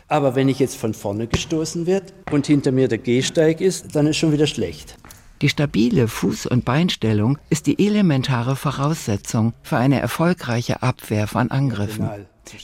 Aber 0.09 0.35
wenn 0.35 0.49
ich 0.49 0.59
jetzt 0.59 0.75
von 0.75 0.93
vorne 0.93 1.27
gestoßen 1.27 1.85
werde 1.85 2.07
und 2.33 2.47
hinter 2.47 2.73
mir 2.73 2.89
der 2.89 2.97
Gehsteig 2.97 3.61
ist, 3.61 3.95
dann 3.95 4.07
ist 4.07 4.17
schon 4.17 4.33
wieder 4.33 4.45
schlecht. 4.45 4.97
Die 5.45 5.49
stabile 5.49 6.05
Fuß- 6.07 6.47
und 6.47 6.65
Beinstellung 6.65 7.37
ist 7.51 7.67
die 7.67 7.77
elementare 7.77 8.55
Voraussetzung 8.55 9.53
für 9.61 9.77
eine 9.77 9.99
erfolgreiche 9.99 10.81
Abwehr 10.81 11.27
von 11.27 11.51
Angriffen. 11.51 12.09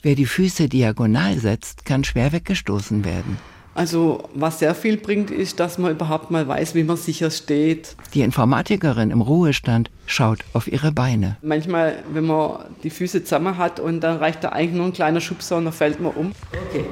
Wer 0.02 0.16
die 0.16 0.26
Füße 0.26 0.68
diagonal 0.68 1.38
setzt, 1.38 1.86
kann 1.86 2.04
schwer 2.04 2.32
weggestoßen 2.32 3.06
werden. 3.06 3.38
Also 3.76 4.28
was 4.34 4.58
sehr 4.58 4.74
viel 4.74 4.98
bringt, 4.98 5.30
ist, 5.30 5.60
dass 5.60 5.78
man 5.78 5.92
überhaupt 5.92 6.32
mal 6.32 6.48
weiß, 6.48 6.74
wie 6.74 6.82
man 6.82 6.98
sicher 6.98 7.30
steht. 7.30 7.96
Die 8.16 8.22
Informatikerin 8.22 9.12
im 9.12 9.22
Ruhestand 9.22 9.92
schaut 10.08 10.40
auf 10.54 10.68
ihre 10.68 10.92
Beine. 10.92 11.38
Manchmal, 11.44 12.02
wenn 12.12 12.26
man 12.26 12.66
die 12.82 12.90
Füße 12.90 13.24
zusammen 13.24 13.60
hat 13.60 13.80
und 13.80 14.00
dann 14.00 14.18
reicht 14.18 14.44
da 14.44 14.50
eigentlich 14.50 14.76
nur 14.76 14.88
ein 14.88 14.94
kleiner 14.94 15.22
Schubser 15.22 15.58
und 15.58 15.66
dann 15.66 15.74
fällt 15.74 16.02
man 16.02 16.14
um. 16.14 16.32
Okay. 16.70 16.86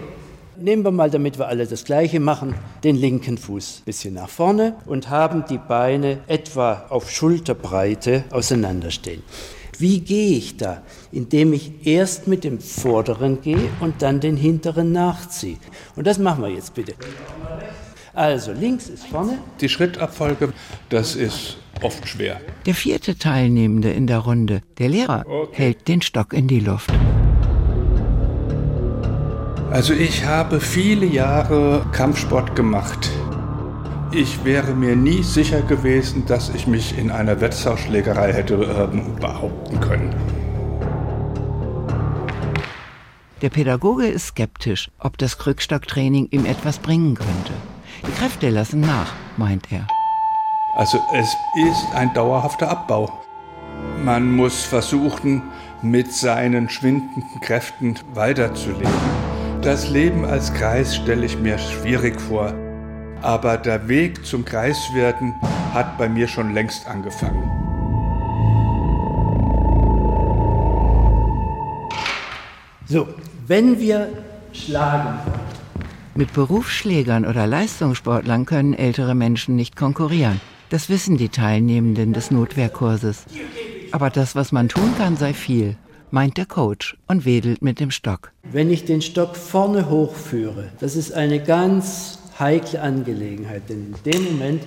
Nehmen 0.61 0.83
wir 0.83 0.91
mal, 0.91 1.09
damit 1.09 1.39
wir 1.39 1.47
alle 1.47 1.65
das 1.65 1.85
Gleiche 1.85 2.19
machen, 2.19 2.53
den 2.83 2.97
linken 2.97 3.37
Fuß 3.37 3.79
ein 3.79 3.85
bisschen 3.85 4.13
nach 4.15 4.29
vorne 4.29 4.75
und 4.85 5.09
haben 5.09 5.45
die 5.49 5.57
Beine 5.57 6.19
etwa 6.27 6.85
auf 6.89 7.09
Schulterbreite 7.09 8.25
auseinanderstehen. 8.31 9.23
Wie 9.77 10.01
gehe 10.01 10.37
ich 10.37 10.57
da? 10.57 10.81
Indem 11.13 11.53
ich 11.53 11.87
erst 11.87 12.27
mit 12.27 12.43
dem 12.43 12.59
vorderen 12.59 13.41
gehe 13.41 13.69
und 13.79 14.01
dann 14.01 14.19
den 14.19 14.35
hinteren 14.35 14.91
nachziehe. 14.91 15.57
Und 15.95 16.05
das 16.05 16.17
machen 16.19 16.43
wir 16.43 16.49
jetzt 16.49 16.73
bitte. 16.73 16.95
Also 18.13 18.51
links 18.51 18.89
ist 18.89 19.05
vorne. 19.05 19.37
Die 19.61 19.69
Schrittabfolge, 19.69 20.51
das 20.89 21.15
ist 21.15 21.57
oft 21.81 22.05
schwer. 22.05 22.41
Der 22.65 22.73
vierte 22.73 23.17
Teilnehmende 23.17 23.91
in 23.91 24.07
der 24.07 24.19
Runde, 24.19 24.61
der 24.77 24.89
Lehrer, 24.89 25.25
okay. 25.25 25.63
hält 25.63 25.87
den 25.87 26.01
Stock 26.01 26.33
in 26.33 26.49
die 26.49 26.59
Luft. 26.59 26.91
Also 29.71 29.93
ich 29.93 30.25
habe 30.25 30.59
viele 30.59 31.05
Jahre 31.05 31.85
Kampfsport 31.91 32.55
gemacht. 32.55 33.11
Ich 34.11 34.43
wäre 34.43 34.73
mir 34.73 34.95
nie 34.95 35.21
sicher 35.21 35.61
gewesen, 35.61 36.25
dass 36.25 36.49
ich 36.49 36.65
mich 36.65 36.97
in 36.97 37.11
einer 37.11 37.39
Wetzauschlägerei 37.39 38.33
hätte 38.33 38.55
äh, 38.55 39.19
behaupten 39.21 39.79
können. 39.79 40.15
Der 43.43 43.49
Pädagoge 43.49 44.07
ist 44.07 44.27
skeptisch, 44.29 44.89
ob 44.97 45.19
das 45.19 45.37
Krückstocktraining 45.37 46.29
ihm 46.31 46.47
etwas 46.47 46.79
bringen 46.79 47.13
könnte. 47.13 47.53
Die 48.07 48.11
Kräfte 48.19 48.49
lassen 48.49 48.79
nach, 48.79 49.13
meint 49.37 49.71
er. 49.71 49.85
Also 50.75 50.97
es 51.13 51.27
ist 51.67 51.85
ein 51.93 52.11
dauerhafter 52.15 52.69
Abbau. 52.69 53.11
Man 54.03 54.35
muss 54.35 54.63
versuchen, 54.63 55.43
mit 55.83 56.11
seinen 56.11 56.69
schwindenden 56.69 57.39
Kräften 57.41 57.95
weiterzuleben. 58.13 59.28
Das 59.61 59.89
Leben 59.89 60.23
als 60.23 60.53
Kreis 60.53 60.95
stelle 60.95 61.25
ich 61.25 61.37
mir 61.37 61.57
schwierig 61.57 62.21
vor. 62.21 62.53
Aber 63.21 63.57
der 63.57 63.89
Weg 63.89 64.25
zum 64.25 64.45
Kreiswerden 64.45 65.33
hat 65.73 65.97
bei 65.97 66.07
mir 66.07 66.29
schon 66.29 66.53
längst 66.53 66.87
angefangen. 66.87 67.43
So, 72.85 73.09
wenn 73.47 73.79
wir 73.79 74.07
schlagen 74.53 75.19
Mit 76.15 76.31
Berufsschlägern 76.33 77.25
oder 77.25 77.45
Leistungssportlern 77.45 78.45
können 78.45 78.73
ältere 78.73 79.13
Menschen 79.13 79.57
nicht 79.57 79.75
konkurrieren. 79.75 80.39
Das 80.69 80.87
wissen 80.87 81.17
die 81.17 81.29
Teilnehmenden 81.29 82.13
des 82.13 82.31
Notwehrkurses. 82.31 83.25
Aber 83.91 84.09
das, 84.09 84.35
was 84.35 84.53
man 84.53 84.69
tun 84.69 84.93
kann, 84.97 85.17
sei 85.17 85.33
viel, 85.33 85.75
meint 86.11 86.37
der 86.37 86.45
Coach 86.45 86.97
und 87.07 87.25
wedelt 87.25 87.61
mit 87.61 87.79
dem 87.79 87.91
Stock. 87.91 88.31
Wenn 88.43 88.69
ich 88.69 88.85
den 88.85 89.01
Stock 89.01 89.35
vorne 89.35 89.89
hochführe, 89.89 90.69
das 90.79 90.95
ist 90.95 91.13
eine 91.13 91.41
ganz 91.41 92.19
heikle 92.39 92.81
Angelegenheit, 92.81 93.63
denn 93.69 93.93
in 93.93 94.11
dem 94.11 94.23
Moment, 94.25 94.63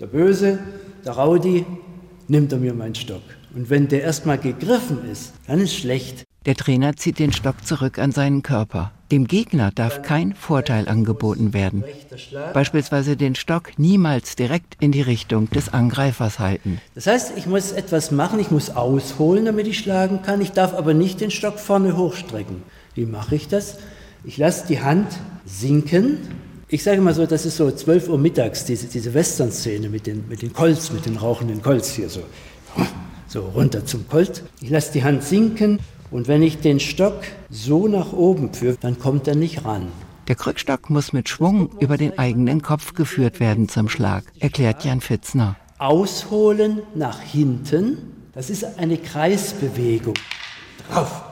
der 0.00 0.06
Böse, 0.06 0.58
der 1.04 1.12
Raudi, 1.12 1.64
nimmt 2.28 2.52
er 2.52 2.58
mir 2.58 2.74
meinen 2.74 2.94
Stock. 2.94 3.22
Und 3.54 3.70
wenn 3.70 3.88
der 3.88 4.02
erstmal 4.02 4.38
gegriffen 4.38 5.04
ist, 5.10 5.34
dann 5.46 5.60
ist 5.60 5.74
schlecht. 5.74 6.24
Der 6.46 6.56
Trainer 6.56 6.96
zieht 6.96 7.18
den 7.18 7.32
Stock 7.32 7.64
zurück 7.64 7.98
an 7.98 8.10
seinen 8.10 8.42
Körper. 8.42 8.92
Dem 9.12 9.28
Gegner 9.28 9.70
darf 9.72 10.02
kein 10.02 10.34
Vorteil 10.34 10.88
angeboten 10.88 11.52
werden. 11.52 11.84
Beispielsweise 12.52 13.16
den 13.16 13.34
Stock 13.34 13.78
niemals 13.78 14.34
direkt 14.36 14.76
in 14.80 14.90
die 14.90 15.02
Richtung 15.02 15.48
des 15.50 15.72
Angreifers 15.72 16.38
halten. 16.38 16.80
Das 16.94 17.06
heißt, 17.06 17.34
ich 17.36 17.46
muss 17.46 17.70
etwas 17.72 18.10
machen, 18.10 18.40
ich 18.40 18.50
muss 18.50 18.70
ausholen, 18.70 19.44
damit 19.44 19.68
ich 19.68 19.78
schlagen 19.78 20.22
kann. 20.22 20.40
Ich 20.40 20.52
darf 20.52 20.74
aber 20.74 20.94
nicht 20.94 21.20
den 21.20 21.30
Stock 21.30 21.60
vorne 21.60 21.96
hochstrecken. 21.96 22.62
Wie 22.94 23.06
mache 23.06 23.36
ich 23.36 23.48
das? 23.48 23.78
Ich 24.24 24.38
lasse 24.38 24.66
die 24.66 24.80
Hand 24.80 25.08
sinken 25.44 26.18
ich 26.72 26.82
sage 26.82 27.02
mal 27.02 27.12
so, 27.12 27.26
das 27.26 27.44
ist 27.44 27.58
so 27.58 27.70
12 27.70 28.08
Uhr 28.08 28.16
mittags, 28.16 28.64
diese, 28.64 28.86
diese 28.86 29.12
Western-Szene 29.12 29.90
mit 29.90 30.06
den, 30.06 30.26
mit 30.26 30.40
den 30.40 30.54
Colts, 30.54 30.90
mit 30.90 31.04
den 31.04 31.18
rauchenden 31.18 31.60
Colts 31.60 31.92
hier 31.92 32.08
so. 32.08 32.22
So 33.28 33.40
runter 33.40 33.84
zum 33.84 34.08
Colt. 34.08 34.42
Ich 34.62 34.70
lasse 34.70 34.90
die 34.92 35.04
Hand 35.04 35.22
sinken 35.22 35.80
und 36.12 36.28
wenn 36.28 36.42
ich 36.42 36.60
den 36.60 36.78
Stock 36.78 37.22
so 37.50 37.88
nach 37.88 38.12
oben 38.12 38.52
führe, 38.52 38.76
dann 38.80 38.98
kommt 38.98 39.26
er 39.26 39.34
nicht 39.34 39.64
ran. 39.64 39.88
Der 40.28 40.36
Krückstock 40.36 40.90
muss 40.90 41.12
mit 41.12 41.28
Schwung 41.28 41.70
über 41.80 41.96
den 41.96 42.18
eigenen 42.18 42.62
Kopf 42.62 42.94
geführt 42.94 43.40
werden 43.40 43.68
zum 43.68 43.88
Schlag, 43.88 44.24
erklärt 44.38 44.84
Jan 44.84 45.00
Fitzner. 45.00 45.56
Ausholen 45.78 46.82
nach 46.94 47.18
hinten, 47.18 47.98
das 48.32 48.50
ist 48.50 48.78
eine 48.78 48.98
Kreisbewegung. 48.98 50.14
Drauf, 50.90 51.22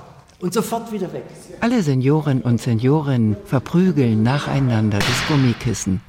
und 0.40 0.54
sofort 0.54 0.90
wieder 0.90 1.12
weg. 1.12 1.24
Alle 1.60 1.82
Senioren 1.82 2.40
und 2.40 2.60
Seniorinnen 2.60 3.36
verprügeln 3.44 4.22
nacheinander 4.22 4.98
das 4.98 5.28
Gummikissen. 5.28 6.00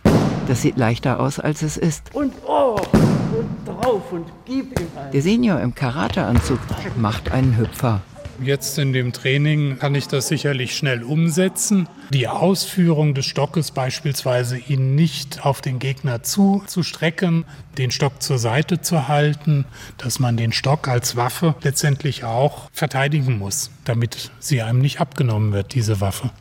Das 0.47 0.61
sieht 0.61 0.77
leichter 0.77 1.19
aus, 1.19 1.39
als 1.39 1.61
es 1.61 1.77
ist. 1.77 2.15
Und 2.15 2.33
oh, 2.47 2.77
und 3.37 3.67
drauf 3.67 4.01
und 4.11 4.25
gib 4.45 4.79
ihm 4.79 4.87
ein. 4.97 5.11
Der 5.11 5.21
Senior 5.21 5.59
im 5.59 5.75
Karateanzug 5.75 6.59
macht 6.97 7.31
einen 7.31 7.57
Hüpfer. 7.57 8.01
Jetzt 8.43 8.79
in 8.79 8.91
dem 8.91 9.13
Training 9.13 9.77
kann 9.77 9.93
ich 9.93 10.07
das 10.07 10.27
sicherlich 10.27 10.75
schnell 10.75 11.03
umsetzen. 11.03 11.87
Die 12.09 12.27
Ausführung 12.27 13.13
des 13.13 13.27
Stockes 13.27 13.69
beispielsweise, 13.69 14.57
ihn 14.57 14.95
nicht 14.95 15.45
auf 15.45 15.61
den 15.61 15.77
Gegner 15.77 16.23
zuzustrecken, 16.23 17.45
den 17.77 17.91
Stock 17.91 18.19
zur 18.23 18.39
Seite 18.39 18.81
zu 18.81 19.07
halten, 19.07 19.65
dass 19.99 20.19
man 20.19 20.37
den 20.37 20.53
Stock 20.53 20.87
als 20.87 21.15
Waffe 21.15 21.53
letztendlich 21.61 22.23
auch 22.23 22.67
verteidigen 22.73 23.37
muss, 23.37 23.69
damit 23.85 24.31
sie 24.39 24.63
einem 24.63 24.79
nicht 24.79 24.99
abgenommen 24.99 25.53
wird, 25.53 25.75
diese 25.75 26.01
Waffe. 26.01 26.31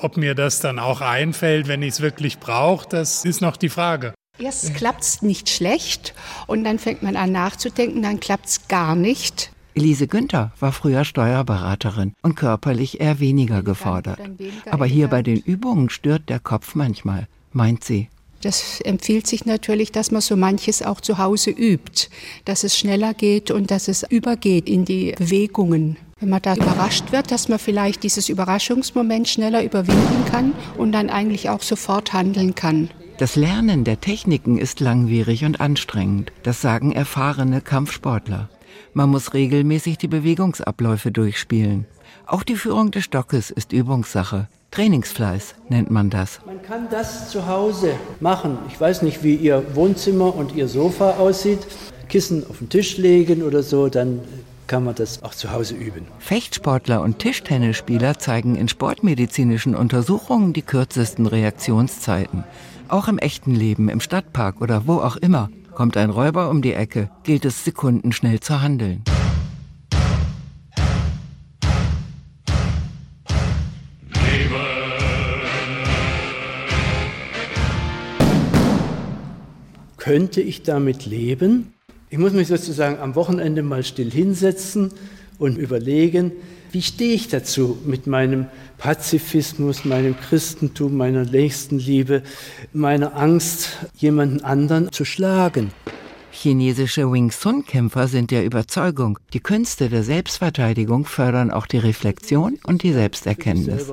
Ob 0.00 0.16
mir 0.16 0.34
das 0.34 0.58
dann 0.58 0.80
auch 0.80 1.00
einfällt, 1.00 1.68
wenn 1.68 1.82
ich 1.82 1.90
es 1.90 2.00
wirklich 2.00 2.38
brauche, 2.38 2.88
das 2.88 3.24
ist 3.24 3.40
noch 3.40 3.56
die 3.56 3.68
Frage. 3.68 4.14
Erst 4.38 4.74
klappt 4.74 5.02
es 5.02 5.22
nicht 5.22 5.48
schlecht 5.48 6.12
und 6.48 6.64
dann 6.64 6.80
fängt 6.80 7.02
man 7.02 7.16
an 7.16 7.30
nachzudenken, 7.30 8.02
dann 8.02 8.18
klappt 8.18 8.46
es 8.46 8.68
gar 8.68 8.96
nicht. 8.96 9.52
Elise 9.76 10.06
Günther 10.06 10.52
war 10.58 10.72
früher 10.72 11.04
Steuerberaterin 11.04 12.14
und 12.22 12.34
körperlich 12.34 12.98
eher 13.00 13.20
weniger 13.20 13.62
gefordert. 13.62 14.18
Aber 14.70 14.86
hier 14.86 15.08
bei 15.08 15.22
den 15.22 15.38
Übungen 15.38 15.90
stört 15.90 16.30
der 16.30 16.40
Kopf 16.40 16.74
manchmal, 16.74 17.28
meint 17.52 17.84
sie. 17.84 18.08
Das 18.40 18.80
empfiehlt 18.80 19.26
sich 19.26 19.44
natürlich, 19.44 19.92
dass 19.92 20.10
man 20.10 20.22
so 20.22 20.34
manches 20.34 20.82
auch 20.82 21.02
zu 21.02 21.18
Hause 21.18 21.50
übt, 21.50 22.08
dass 22.46 22.64
es 22.64 22.78
schneller 22.78 23.12
geht 23.12 23.50
und 23.50 23.70
dass 23.70 23.88
es 23.88 24.02
übergeht 24.08 24.66
in 24.66 24.86
die 24.86 25.12
Bewegungen. 25.12 25.98
Wenn 26.20 26.30
man 26.30 26.40
da 26.40 26.54
überrascht 26.54 27.12
wird, 27.12 27.30
dass 27.30 27.48
man 27.48 27.58
vielleicht 27.58 28.02
dieses 28.02 28.30
Überraschungsmoment 28.30 29.28
schneller 29.28 29.62
überwinden 29.62 30.24
kann 30.30 30.54
und 30.78 30.92
dann 30.92 31.10
eigentlich 31.10 31.50
auch 31.50 31.60
sofort 31.60 32.14
handeln 32.14 32.54
kann. 32.54 32.88
Das 33.18 33.36
Lernen 33.36 33.84
der 33.84 34.00
Techniken 34.00 34.56
ist 34.56 34.80
langwierig 34.80 35.44
und 35.44 35.60
anstrengend, 35.60 36.32
das 36.42 36.62
sagen 36.62 36.92
erfahrene 36.92 37.60
Kampfsportler. 37.60 38.48
Man 38.94 39.10
muss 39.10 39.34
regelmäßig 39.34 39.98
die 39.98 40.08
Bewegungsabläufe 40.08 41.10
durchspielen. 41.10 41.86
Auch 42.26 42.42
die 42.42 42.56
Führung 42.56 42.90
des 42.90 43.04
Stockes 43.04 43.50
ist 43.50 43.72
Übungssache. 43.72 44.48
Trainingsfleiß 44.70 45.54
nennt 45.68 45.90
man 45.90 46.10
das. 46.10 46.40
Man 46.44 46.60
kann 46.60 46.88
das 46.90 47.30
zu 47.30 47.46
Hause 47.46 47.94
machen. 48.20 48.58
Ich 48.68 48.80
weiß 48.80 49.02
nicht, 49.02 49.22
wie 49.22 49.36
Ihr 49.36 49.62
Wohnzimmer 49.74 50.34
und 50.34 50.54
Ihr 50.54 50.68
Sofa 50.68 51.12
aussieht. 51.12 51.60
Kissen 52.08 52.44
auf 52.48 52.58
den 52.58 52.68
Tisch 52.68 52.98
legen 52.98 53.42
oder 53.42 53.62
so, 53.62 53.88
dann 53.88 54.20
kann 54.66 54.84
man 54.84 54.94
das 54.94 55.22
auch 55.22 55.34
zu 55.34 55.52
Hause 55.52 55.74
üben. 55.74 56.06
Fechtsportler 56.18 57.00
und 57.00 57.18
Tischtennisspieler 57.20 58.18
zeigen 58.18 58.56
in 58.56 58.68
sportmedizinischen 58.68 59.74
Untersuchungen 59.74 60.52
die 60.52 60.62
kürzesten 60.62 61.26
Reaktionszeiten. 61.26 62.44
Auch 62.88 63.08
im 63.08 63.18
echten 63.18 63.54
Leben, 63.54 63.88
im 63.88 64.00
Stadtpark 64.00 64.60
oder 64.60 64.86
wo 64.86 64.94
auch 64.94 65.16
immer. 65.16 65.50
Kommt 65.76 65.98
ein 65.98 66.08
Räuber 66.08 66.48
um 66.48 66.62
die 66.62 66.72
Ecke, 66.72 67.10
gilt 67.22 67.44
es 67.44 67.62
sekundenschnell 67.62 68.40
zu 68.40 68.62
handeln. 68.62 69.04
Könnte 79.98 80.40
ich 80.40 80.62
damit 80.62 81.04
leben? 81.04 81.74
Ich 82.08 82.16
muss 82.16 82.32
mich 82.32 82.48
sozusagen 82.48 82.98
am 82.98 83.14
Wochenende 83.14 83.62
mal 83.62 83.84
still 83.84 84.10
hinsetzen 84.10 84.94
und 85.38 85.58
überlegen, 85.58 86.32
wie 86.72 86.82
stehe 86.82 87.14
ich 87.14 87.28
dazu 87.28 87.78
mit 87.84 88.06
meinem 88.06 88.46
Pazifismus, 88.78 89.84
meinem 89.84 90.16
Christentum, 90.18 90.96
meiner 90.96 91.24
Nächstenliebe, 91.24 92.22
meiner 92.72 93.16
Angst, 93.16 93.78
jemanden 93.96 94.42
anderen 94.42 94.92
zu 94.92 95.04
schlagen. 95.04 95.70
Chinesische 96.38 97.10
Wing 97.10 97.30
Chun-Kämpfer 97.30 98.08
sind 98.08 98.30
der 98.30 98.44
Überzeugung, 98.44 99.18
die 99.32 99.40
Künste 99.40 99.88
der 99.88 100.02
Selbstverteidigung 100.02 101.06
fördern 101.06 101.50
auch 101.50 101.66
die 101.66 101.78
Reflexion 101.78 102.58
und 102.66 102.82
die 102.82 102.92
Selbsterkenntnis. 102.92 103.90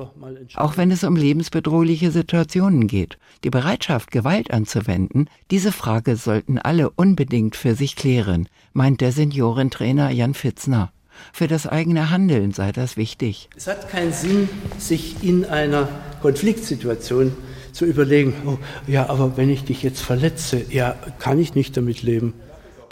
Auch 0.54 0.76
wenn 0.76 0.90
es 0.90 1.04
um 1.04 1.16
lebensbedrohliche 1.16 2.10
Situationen 2.10 2.86
geht. 2.86 3.16
Die 3.44 3.50
Bereitschaft, 3.50 4.10
Gewalt 4.10 4.50
anzuwenden, 4.50 5.30
diese 5.50 5.72
Frage 5.72 6.16
sollten 6.16 6.58
alle 6.58 6.90
unbedingt 6.90 7.56
für 7.56 7.74
sich 7.74 7.96
klären, 7.96 8.46
meint 8.74 9.00
der 9.00 9.12
Seniorentrainer 9.12 10.10
Jan 10.10 10.34
Fitzner. 10.34 10.92
Für 11.32 11.48
das 11.48 11.66
eigene 11.66 12.10
Handeln 12.10 12.52
sei 12.52 12.72
das 12.72 12.96
wichtig. 12.96 13.48
Es 13.56 13.66
hat 13.66 13.88
keinen 13.88 14.12
Sinn, 14.12 14.48
sich 14.78 15.22
in 15.22 15.44
einer 15.44 15.88
Konfliktsituation 16.22 17.36
zu 17.72 17.84
überlegen, 17.84 18.34
oh, 18.46 18.58
ja, 18.86 19.08
aber 19.08 19.36
wenn 19.36 19.50
ich 19.50 19.64
dich 19.64 19.82
jetzt 19.82 20.00
verletze, 20.00 20.64
ja, 20.70 20.94
kann 21.18 21.38
ich 21.38 21.54
nicht 21.54 21.76
damit 21.76 22.02
leben. 22.02 22.34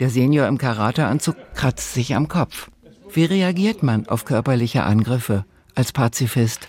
Der 0.01 0.11
Senior 0.11 0.49
im 0.49 0.59
Karateanzug 0.59 1.37
kratzt 1.55 1.95
sich 1.95 2.17
am 2.17 2.29
Kopf. 2.29 2.69
Wie 3.13 3.25
reagiert 3.25 3.83
man 3.83 4.09
auf 4.09 4.25
körperliche 4.25 4.83
Angriffe 4.83 5.45
als 5.75 5.93
Pazifist? 5.93 6.67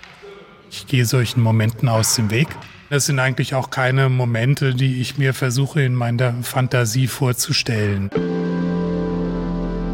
Ich 0.70 0.88
gehe 0.88 1.06
solchen 1.06 1.42
Momenten 1.42 1.90
aus 1.90 2.16
dem 2.16 2.30
Weg. 2.30 2.48
Das 2.90 3.08
sind 3.08 3.20
eigentlich 3.20 3.56
auch 3.56 3.70
keine 3.70 4.10
Momente, 4.10 4.76
die 4.76 5.02
ich 5.02 5.18
mir 5.18 5.34
versuche 5.34 5.82
in 5.82 5.96
meiner 5.96 6.34
Fantasie 6.44 7.08
vorzustellen. 7.08 8.12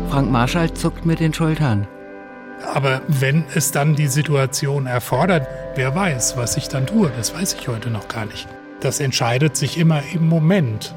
Frank 0.09 0.31
Marschall 0.31 0.73
zuckt 0.73 1.05
mit 1.05 1.19
den 1.19 1.35
Schultern. 1.35 1.87
Aber 2.73 3.01
wenn 3.07 3.45
es 3.53 3.71
dann 3.71 3.95
die 3.95 4.07
Situation 4.07 4.87
erfordert, 4.87 5.47
wer 5.75 5.93
weiß, 5.93 6.35
was 6.35 6.57
ich 6.57 6.67
dann 6.67 6.87
tue, 6.87 7.11
das 7.15 7.35
weiß 7.35 7.53
ich 7.59 7.67
heute 7.67 7.91
noch 7.91 8.07
gar 8.07 8.25
nicht. 8.25 8.47
Das 8.79 8.99
entscheidet 8.99 9.55
sich 9.55 9.77
immer 9.77 10.01
im 10.11 10.27
Moment. 10.27 10.95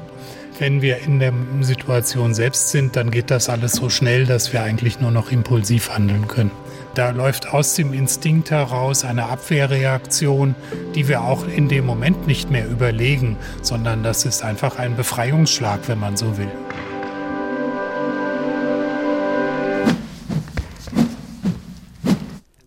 Wenn 0.57 0.81
wir 0.81 0.97
in 0.97 1.19
der 1.19 1.31
Situation 1.61 2.33
selbst 2.33 2.69
sind, 2.69 2.95
dann 2.95 3.11
geht 3.11 3.29
das 3.29 3.49
alles 3.49 3.73
so 3.73 3.89
schnell, 3.89 4.25
dass 4.25 4.51
wir 4.51 4.63
eigentlich 4.63 4.99
nur 4.99 5.11
noch 5.11 5.31
impulsiv 5.31 5.91
handeln 5.93 6.27
können. 6.27 6.51
Da 6.95 7.11
läuft 7.11 7.53
aus 7.53 7.75
dem 7.75 7.93
Instinkt 7.93 8.49
heraus 8.49 9.05
eine 9.05 9.25
Abwehrreaktion, 9.25 10.55
die 10.95 11.07
wir 11.07 11.21
auch 11.21 11.47
in 11.47 11.67
dem 11.67 11.85
Moment 11.85 12.25
nicht 12.25 12.49
mehr 12.49 12.67
überlegen, 12.67 13.37
sondern 13.61 14.01
das 14.01 14.25
ist 14.25 14.43
einfach 14.43 14.79
ein 14.79 14.95
Befreiungsschlag, 14.95 15.81
wenn 15.87 15.99
man 15.99 16.17
so 16.17 16.37
will. 16.37 16.51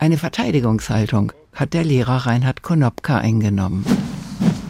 Eine 0.07 0.19
Verteidigungshaltung 0.19 1.33
hat 1.53 1.75
der 1.75 1.83
Lehrer 1.83 2.27
Reinhard 2.27 2.63
Konopka 2.63 3.19
eingenommen. 3.19 3.85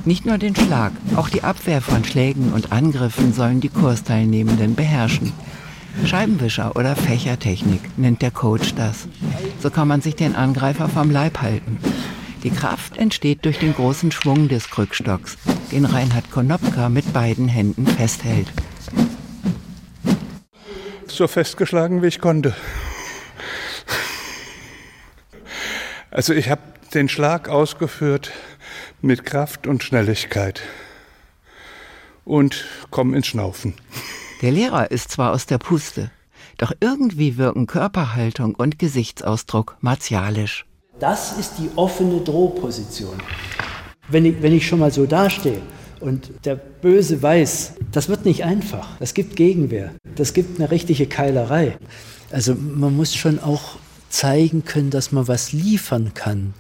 Nicht 0.07 0.25
nur 0.25 0.39
den 0.39 0.57
Schlag, 0.57 0.93
auch 1.15 1.29
die 1.29 1.45
Abwehr 1.45 1.83
von 1.83 2.05
Schlägen 2.05 2.55
und 2.55 2.73
Angriffen 2.73 3.35
sollen 3.35 3.61
die 3.61 3.69
Kursteilnehmenden 3.69 4.75
beherrschen. 4.75 5.35
Scheibenwischer 6.07 6.75
oder 6.75 6.97
Fächertechnik 6.97 7.83
nennt 7.99 8.23
der 8.23 8.31
Coach 8.31 8.75
das. 8.77 9.09
So 9.61 9.69
kann 9.69 9.89
man 9.89 10.01
sich 10.01 10.17
den 10.17 10.35
Angreifer 10.35 10.89
vom 10.89 11.11
Leib 11.11 11.43
halten. 11.43 11.81
Die 12.43 12.49
Kraft 12.49 12.97
entsteht 12.97 13.45
durch 13.45 13.59
den 13.59 13.75
großen 13.75 14.13
Schwung 14.13 14.49
des 14.49 14.71
Krückstocks, 14.71 15.37
den 15.71 15.85
Reinhard 15.85 16.31
Konopka 16.31 16.89
mit 16.89 17.13
beiden 17.13 17.49
Händen 17.49 17.87
festhält. 17.87 18.51
So 21.07 21.29
festgeschlagen, 21.29 22.01
wie 22.01 22.07
ich 22.07 22.21
konnte. 22.21 22.55
Also 26.17 26.33
ich 26.33 26.49
habe 26.49 26.63
den 26.95 27.11
Schlag 27.11 27.51
ausgeführt 27.51 28.33
mit 29.03 29.27
Kraft 29.27 29.67
und 29.67 29.85
Schnelligkeit 29.85 30.63
und 32.25 32.65
komme 32.91 33.15
ins 33.19 33.27
Schnaufen. 33.27 33.75
Der 34.41 34.51
Lehrer 34.51 34.91
ist 34.91 35.11
zwar 35.11 35.35
aus 35.35 35.45
der 35.45 35.59
Puste, 35.59 36.11
doch 36.57 36.73
irgendwie 36.81 37.37
wirken 37.37 37.67
Körperhaltung 37.67 38.55
und 38.55 38.79
Gesichtsausdruck 38.79 39.77
martialisch. 39.81 40.65
Das 40.99 41.37
ist 41.37 41.59
die 41.59 41.69
offene 41.77 42.23
Drohposition. 42.23 43.19
Wenn 44.09 44.25
ich, 44.25 44.41
wenn 44.41 44.55
ich 44.55 44.67
schon 44.67 44.79
mal 44.79 44.91
so 44.91 45.05
dastehe 45.05 45.61
und 46.01 46.31
der 46.47 46.57
Böse 46.57 47.21
weiß, 47.21 47.75
das 47.93 48.09
wird 48.09 48.25
nicht 48.25 48.43
einfach, 48.43 48.97
das 49.01 49.13
gibt 49.13 49.37
Gegenwehr, 49.37 49.93
das 50.15 50.33
gibt 50.33 50.59
eine 50.59 50.71
richtige 50.71 51.09
Keilerei. 51.09 51.77
Also 52.31 52.55
man 52.55 52.97
muss 52.97 53.15
schon 53.15 53.39
auch 53.39 53.77
zeigen 54.09 54.65
können, 54.65 54.91
dass 54.91 55.13
man 55.13 55.29
was 55.29 55.53
liefern 55.53 56.13
kann. 56.15 56.55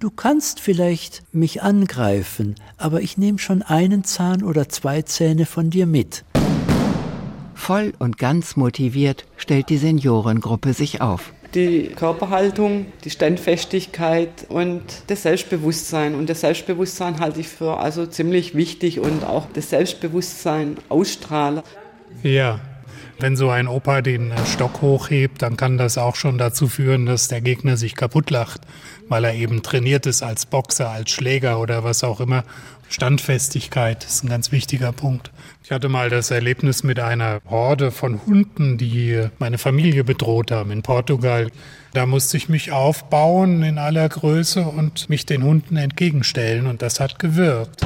Du 0.00 0.10
kannst 0.10 0.60
vielleicht 0.60 1.22
mich 1.32 1.62
angreifen, 1.62 2.56
aber 2.76 3.00
ich 3.00 3.16
nehme 3.16 3.38
schon 3.38 3.62
einen 3.62 4.04
Zahn 4.04 4.42
oder 4.42 4.68
zwei 4.68 5.02
Zähne 5.02 5.46
von 5.46 5.70
dir 5.70 5.86
mit. 5.86 6.24
Voll 7.54 7.94
und 7.98 8.18
ganz 8.18 8.56
motiviert 8.56 9.24
stellt 9.36 9.70
die 9.70 9.78
Seniorengruppe 9.78 10.74
sich 10.74 11.00
auf. 11.00 11.32
Die 11.54 11.84
Körperhaltung, 11.86 12.86
die 13.04 13.10
Standfestigkeit 13.10 14.44
und 14.48 14.82
das 15.06 15.22
Selbstbewusstsein. 15.22 16.14
Und 16.16 16.28
das 16.28 16.40
Selbstbewusstsein 16.40 17.20
halte 17.20 17.40
ich 17.40 17.48
für 17.48 17.78
also 17.78 18.04
ziemlich 18.04 18.54
wichtig 18.54 18.98
und 18.98 19.24
auch 19.24 19.46
das 19.54 19.70
Selbstbewusstsein 19.70 20.76
ausstrahlen. 20.88 21.62
Ja, 22.22 22.60
wenn 23.18 23.36
so 23.36 23.50
ein 23.50 23.68
Opa 23.68 24.02
den 24.02 24.30
äh, 24.30 24.46
Stock 24.46 24.82
hochhebt, 24.82 25.42
dann 25.42 25.56
kann 25.56 25.78
das 25.78 25.98
auch 25.98 26.16
schon 26.16 26.38
dazu 26.38 26.68
führen, 26.68 27.06
dass 27.06 27.28
der 27.28 27.40
Gegner 27.40 27.76
sich 27.76 27.94
kaputt 27.94 28.30
lacht, 28.30 28.62
weil 29.08 29.24
er 29.24 29.34
eben 29.34 29.62
trainiert 29.62 30.06
ist 30.06 30.22
als 30.22 30.46
Boxer, 30.46 30.90
als 30.90 31.10
Schläger 31.10 31.60
oder 31.60 31.84
was 31.84 32.04
auch 32.04 32.20
immer. 32.20 32.44
Standfestigkeit 32.88 34.04
ist 34.04 34.24
ein 34.24 34.28
ganz 34.28 34.52
wichtiger 34.52 34.92
Punkt. 34.92 35.32
Ich 35.62 35.72
hatte 35.72 35.88
mal 35.88 36.10
das 36.10 36.30
Erlebnis 36.30 36.84
mit 36.84 37.00
einer 37.00 37.40
Horde 37.48 37.90
von 37.90 38.24
Hunden, 38.26 38.76
die 38.76 39.28
meine 39.38 39.58
Familie 39.58 40.04
bedroht 40.04 40.50
haben 40.50 40.70
in 40.70 40.82
Portugal. 40.82 41.50
Da 41.92 42.06
musste 42.06 42.36
ich 42.36 42.48
mich 42.48 42.72
aufbauen 42.72 43.62
in 43.62 43.78
aller 43.78 44.08
Größe 44.08 44.62
und 44.62 45.08
mich 45.08 45.26
den 45.26 45.42
Hunden 45.42 45.76
entgegenstellen 45.76 46.66
und 46.66 46.82
das 46.82 47.00
hat 47.00 47.18
gewirkt. 47.18 47.84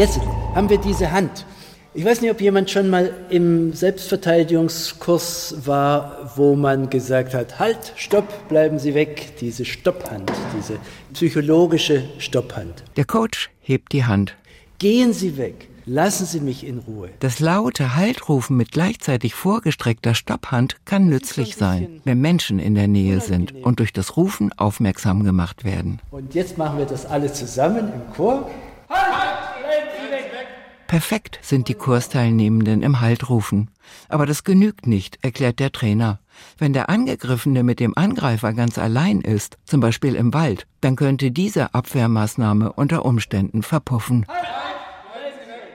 Jetzt 0.00 0.18
haben 0.54 0.70
wir 0.70 0.78
diese 0.78 1.12
Hand. 1.12 1.44
Ich 1.92 2.06
weiß 2.06 2.22
nicht, 2.22 2.30
ob 2.30 2.40
jemand 2.40 2.70
schon 2.70 2.88
mal 2.88 3.12
im 3.28 3.74
Selbstverteidigungskurs 3.74 5.56
war, 5.66 6.32
wo 6.36 6.56
man 6.56 6.88
gesagt 6.88 7.34
hat, 7.34 7.58
halt, 7.58 7.92
stopp, 7.96 8.48
bleiben 8.48 8.78
Sie 8.78 8.94
weg, 8.94 9.34
diese 9.42 9.66
Stopphand, 9.66 10.32
diese 10.56 10.78
psychologische 11.12 12.04
Stopphand. 12.16 12.82
Der 12.96 13.04
Coach 13.04 13.50
hebt 13.60 13.92
die 13.92 14.06
Hand. 14.06 14.36
Gehen 14.78 15.12
Sie 15.12 15.36
weg, 15.36 15.68
lassen 15.84 16.24
Sie 16.24 16.40
mich 16.40 16.66
in 16.66 16.78
Ruhe. 16.78 17.10
Das 17.18 17.38
laute 17.38 17.94
Haltrufen 17.94 18.56
mit 18.56 18.72
gleichzeitig 18.72 19.34
vorgestreckter 19.34 20.14
Stopphand 20.14 20.76
kann 20.86 21.08
nützlich 21.08 21.56
sein, 21.56 22.00
wenn 22.04 22.22
Menschen 22.22 22.58
in 22.58 22.74
der 22.74 22.88
Nähe 22.88 23.20
sind 23.20 23.52
und 23.54 23.80
durch 23.80 23.92
das 23.92 24.16
Rufen 24.16 24.50
aufmerksam 24.54 25.24
gemacht 25.24 25.62
werden. 25.62 26.00
Und 26.10 26.34
jetzt 26.34 26.56
machen 26.56 26.78
wir 26.78 26.86
das 26.86 27.04
alle 27.04 27.30
zusammen 27.30 27.92
im 27.92 28.14
Chor. 28.14 28.50
Halt! 28.88 29.19
Perfekt 30.90 31.38
sind 31.40 31.68
die 31.68 31.74
Kursteilnehmenden 31.74 32.82
im 32.82 33.00
Haltrufen. 33.00 33.70
Aber 34.08 34.26
das 34.26 34.42
genügt 34.42 34.88
nicht, 34.88 35.20
erklärt 35.22 35.60
der 35.60 35.70
Trainer. 35.70 36.18
Wenn 36.58 36.72
der 36.72 36.90
Angegriffene 36.90 37.62
mit 37.62 37.78
dem 37.78 37.96
Angreifer 37.96 38.52
ganz 38.54 38.76
allein 38.76 39.20
ist, 39.20 39.56
zum 39.64 39.78
Beispiel 39.78 40.16
im 40.16 40.34
Wald, 40.34 40.66
dann 40.80 40.96
könnte 40.96 41.30
diese 41.30 41.74
Abwehrmaßnahme 41.74 42.72
unter 42.72 43.04
Umständen 43.04 43.62
verpuffen. 43.62 44.26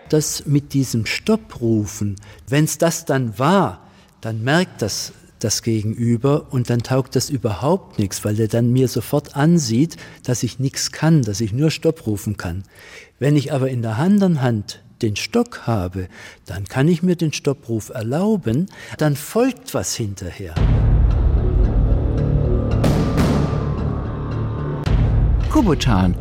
Das 0.10 0.46
mit 0.48 0.74
diesem 0.74 1.06
Stopprufen, 1.06 2.18
wenn 2.50 2.66
es 2.66 2.78
das 2.78 3.06
dann 3.06 3.40
war, 3.40 3.88
dann 4.20 4.44
merkt 4.44 4.82
das 4.82 5.14
das 5.40 5.62
Gegenüber 5.62 6.48
und 6.50 6.70
dann 6.70 6.84
taugt 6.84 7.16
das 7.16 7.30
überhaupt 7.30 8.00
nichts, 8.00 8.26
weil 8.26 8.38
er 8.38 8.50
dann 8.50 8.74
mir 8.74 8.90
sofort 8.90 9.38
ansieht, 9.38 9.96
dass 10.24 10.44
ich 10.44 10.60
nichts 10.60 10.92
kann, 10.92 11.22
dass 11.22 11.40
ich 11.40 11.54
nur 11.54 11.72
Stopp 11.72 12.06
rufen 12.06 12.36
kann. 12.36 12.64
Wenn 13.18 13.38
ich 13.38 13.54
aber 13.54 13.70
in 13.70 13.82
der 13.82 13.98
anderen 13.98 14.42
Hand 14.42 14.82
den 15.02 15.16
Stock 15.16 15.68
habe, 15.68 16.08
dann 16.46 16.66
kann 16.66 16.88
ich 16.88 17.04
mir 17.04 17.16
den 17.16 17.34
Stoppruf 17.34 17.90
erlauben, 17.90 18.68
dann 18.98 19.16
folgt 19.16 19.74
was 19.74 19.96
hinterher. 19.96 20.56
Kubutan, 25.52 26.16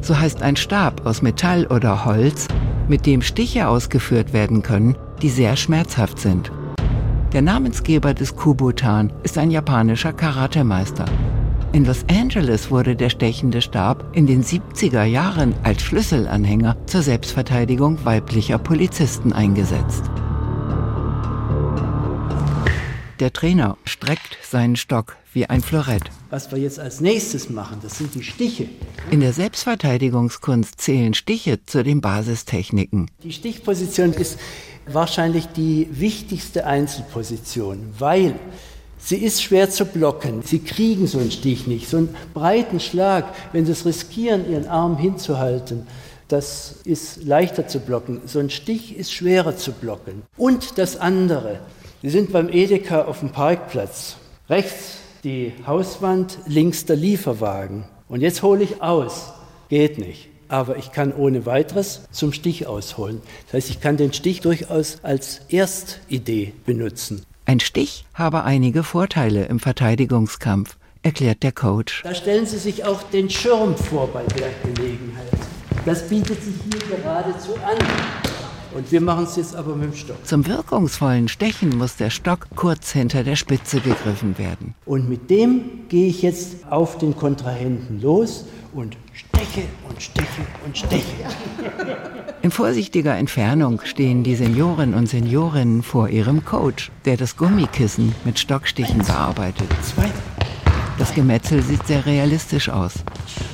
so 0.00 0.18
heißt 0.18 0.42
ein 0.42 0.56
Stab 0.56 1.06
aus 1.06 1.22
Metall 1.22 1.66
oder 1.66 2.04
Holz, 2.04 2.48
mit 2.88 3.06
dem 3.06 3.22
Stiche 3.22 3.68
ausgeführt 3.68 4.32
werden 4.32 4.62
können, 4.62 4.96
die 5.22 5.28
sehr 5.28 5.56
schmerzhaft 5.56 6.18
sind. 6.18 6.50
Der 7.32 7.42
Namensgeber 7.42 8.14
des 8.14 8.34
Kubutan 8.34 9.12
ist 9.22 9.38
ein 9.38 9.52
japanischer 9.52 10.12
Karatemeister. 10.12 11.04
In 11.72 11.84
Los 11.84 12.04
Angeles 12.10 12.72
wurde 12.72 12.96
der 12.96 13.10
stechende 13.10 13.62
Stab 13.62 14.04
in 14.16 14.26
den 14.26 14.42
70er 14.42 15.04
Jahren 15.04 15.54
als 15.62 15.82
Schlüsselanhänger 15.82 16.76
zur 16.86 17.02
Selbstverteidigung 17.02 18.04
weiblicher 18.04 18.58
Polizisten 18.58 19.32
eingesetzt. 19.32 20.02
Der 23.20 23.32
Trainer 23.32 23.76
streckt 23.84 24.38
seinen 24.42 24.74
Stock 24.74 25.16
wie 25.32 25.46
ein 25.46 25.60
Florett. 25.60 26.02
Was 26.30 26.50
wir 26.50 26.58
jetzt 26.58 26.80
als 26.80 27.00
nächstes 27.00 27.50
machen, 27.50 27.78
das 27.82 27.98
sind 27.98 28.16
die 28.16 28.24
Stiche. 28.24 28.66
In 29.12 29.20
der 29.20 29.32
Selbstverteidigungskunst 29.32 30.80
zählen 30.80 31.14
Stiche 31.14 31.64
zu 31.64 31.84
den 31.84 32.00
Basistechniken. 32.00 33.08
Die 33.22 33.30
Stichposition 33.30 34.12
ist 34.12 34.40
wahrscheinlich 34.86 35.46
die 35.46 35.86
wichtigste 35.92 36.66
Einzelposition, 36.66 37.94
weil 37.96 38.34
sie 39.02 39.16
ist 39.16 39.42
schwer 39.42 39.70
zu 39.70 39.84
blocken. 39.84 40.42
Sie 40.42 40.60
kriegen 40.60 41.06
so 41.06 41.18
einen 41.18 41.30
Stich 41.30 41.66
nicht, 41.66 41.88
so 41.88 41.98
einen 41.98 42.14
breiten 42.34 42.80
Schlag, 42.80 43.34
wenn 43.52 43.66
sie 43.66 43.72
es 43.72 43.84
riskieren, 43.84 44.50
ihren 44.50 44.66
Arm 44.66 44.96
hinzuhalten. 44.98 45.86
Das 46.28 46.76
ist 46.84 47.24
leichter 47.24 47.66
zu 47.66 47.80
blocken. 47.80 48.20
So 48.26 48.38
ein 48.38 48.50
Stich 48.50 48.96
ist 48.96 49.12
schwerer 49.12 49.56
zu 49.56 49.72
blocken. 49.72 50.22
Und 50.36 50.78
das 50.78 50.96
andere, 50.96 51.60
Sie 52.02 52.08
sind 52.08 52.32
beim 52.32 52.48
Edeka 52.48 53.02
auf 53.02 53.20
dem 53.20 53.28
Parkplatz. 53.28 54.16
Rechts 54.48 54.96
die 55.22 55.52
Hauswand, 55.66 56.38
links 56.46 56.86
der 56.86 56.96
Lieferwagen. 56.96 57.84
Und 58.08 58.22
jetzt 58.22 58.42
hole 58.42 58.64
ich 58.64 58.80
aus. 58.80 59.34
Geht 59.68 59.98
nicht. 59.98 60.28
Aber 60.48 60.78
ich 60.78 60.92
kann 60.92 61.12
ohne 61.12 61.44
weiteres 61.44 62.00
zum 62.10 62.32
Stich 62.32 62.66
ausholen. 62.66 63.20
Das 63.46 63.54
heißt, 63.54 63.70
ich 63.70 63.80
kann 63.82 63.98
den 63.98 64.14
Stich 64.14 64.40
durchaus 64.40 65.00
als 65.02 65.42
Erstidee 65.50 66.54
benutzen. 66.64 67.22
Ein 67.50 67.58
Stich 67.58 68.04
habe 68.14 68.44
einige 68.44 68.84
Vorteile 68.84 69.46
im 69.46 69.58
Verteidigungskampf, 69.58 70.76
erklärt 71.02 71.42
der 71.42 71.50
Coach. 71.50 72.02
Da 72.04 72.14
stellen 72.14 72.46
Sie 72.46 72.58
sich 72.58 72.84
auch 72.84 73.02
den 73.02 73.28
Schirm 73.28 73.74
vor 73.74 74.06
bei 74.06 74.22
der 74.22 74.50
Gelegenheit. 74.62 75.32
Das 75.84 76.08
bietet 76.08 76.40
sich 76.44 76.54
hier 76.70 76.96
geradezu 76.96 77.56
an. 77.56 77.76
Und 78.72 78.92
wir 78.92 79.00
machen 79.00 79.24
es 79.24 79.34
jetzt 79.34 79.56
aber 79.56 79.74
mit 79.74 79.90
dem 79.90 79.96
Stock. 79.96 80.24
Zum 80.24 80.46
wirkungsvollen 80.46 81.26
Stechen 81.26 81.76
muss 81.76 81.96
der 81.96 82.10
Stock 82.10 82.46
kurz 82.54 82.92
hinter 82.92 83.24
der 83.24 83.34
Spitze 83.34 83.80
gegriffen 83.80 84.38
werden. 84.38 84.76
Und 84.86 85.08
mit 85.08 85.28
dem 85.28 85.88
gehe 85.88 86.06
ich 86.06 86.22
jetzt 86.22 86.70
auf 86.70 86.98
den 86.98 87.16
Kontrahenten 87.16 88.00
los 88.00 88.44
und 88.72 88.96
steche 89.40 89.68
und 89.88 90.02
steche 90.02 90.46
und 90.64 90.76
steche. 90.76 91.04
In 92.42 92.50
vorsichtiger 92.50 93.16
Entfernung 93.16 93.80
stehen 93.84 94.22
die 94.22 94.34
Senioren 94.34 94.94
und 94.94 95.08
Seniorinnen 95.08 95.82
vor 95.82 96.08
ihrem 96.08 96.44
Coach, 96.44 96.90
der 97.04 97.16
das 97.16 97.36
Gummikissen 97.36 98.14
mit 98.24 98.38
Stockstichen 98.38 98.98
bearbeitet. 98.98 99.68
Das 100.98 101.14
Gemetzel 101.14 101.62
sieht 101.62 101.86
sehr 101.86 102.04
realistisch 102.04 102.68
aus. 102.68 102.94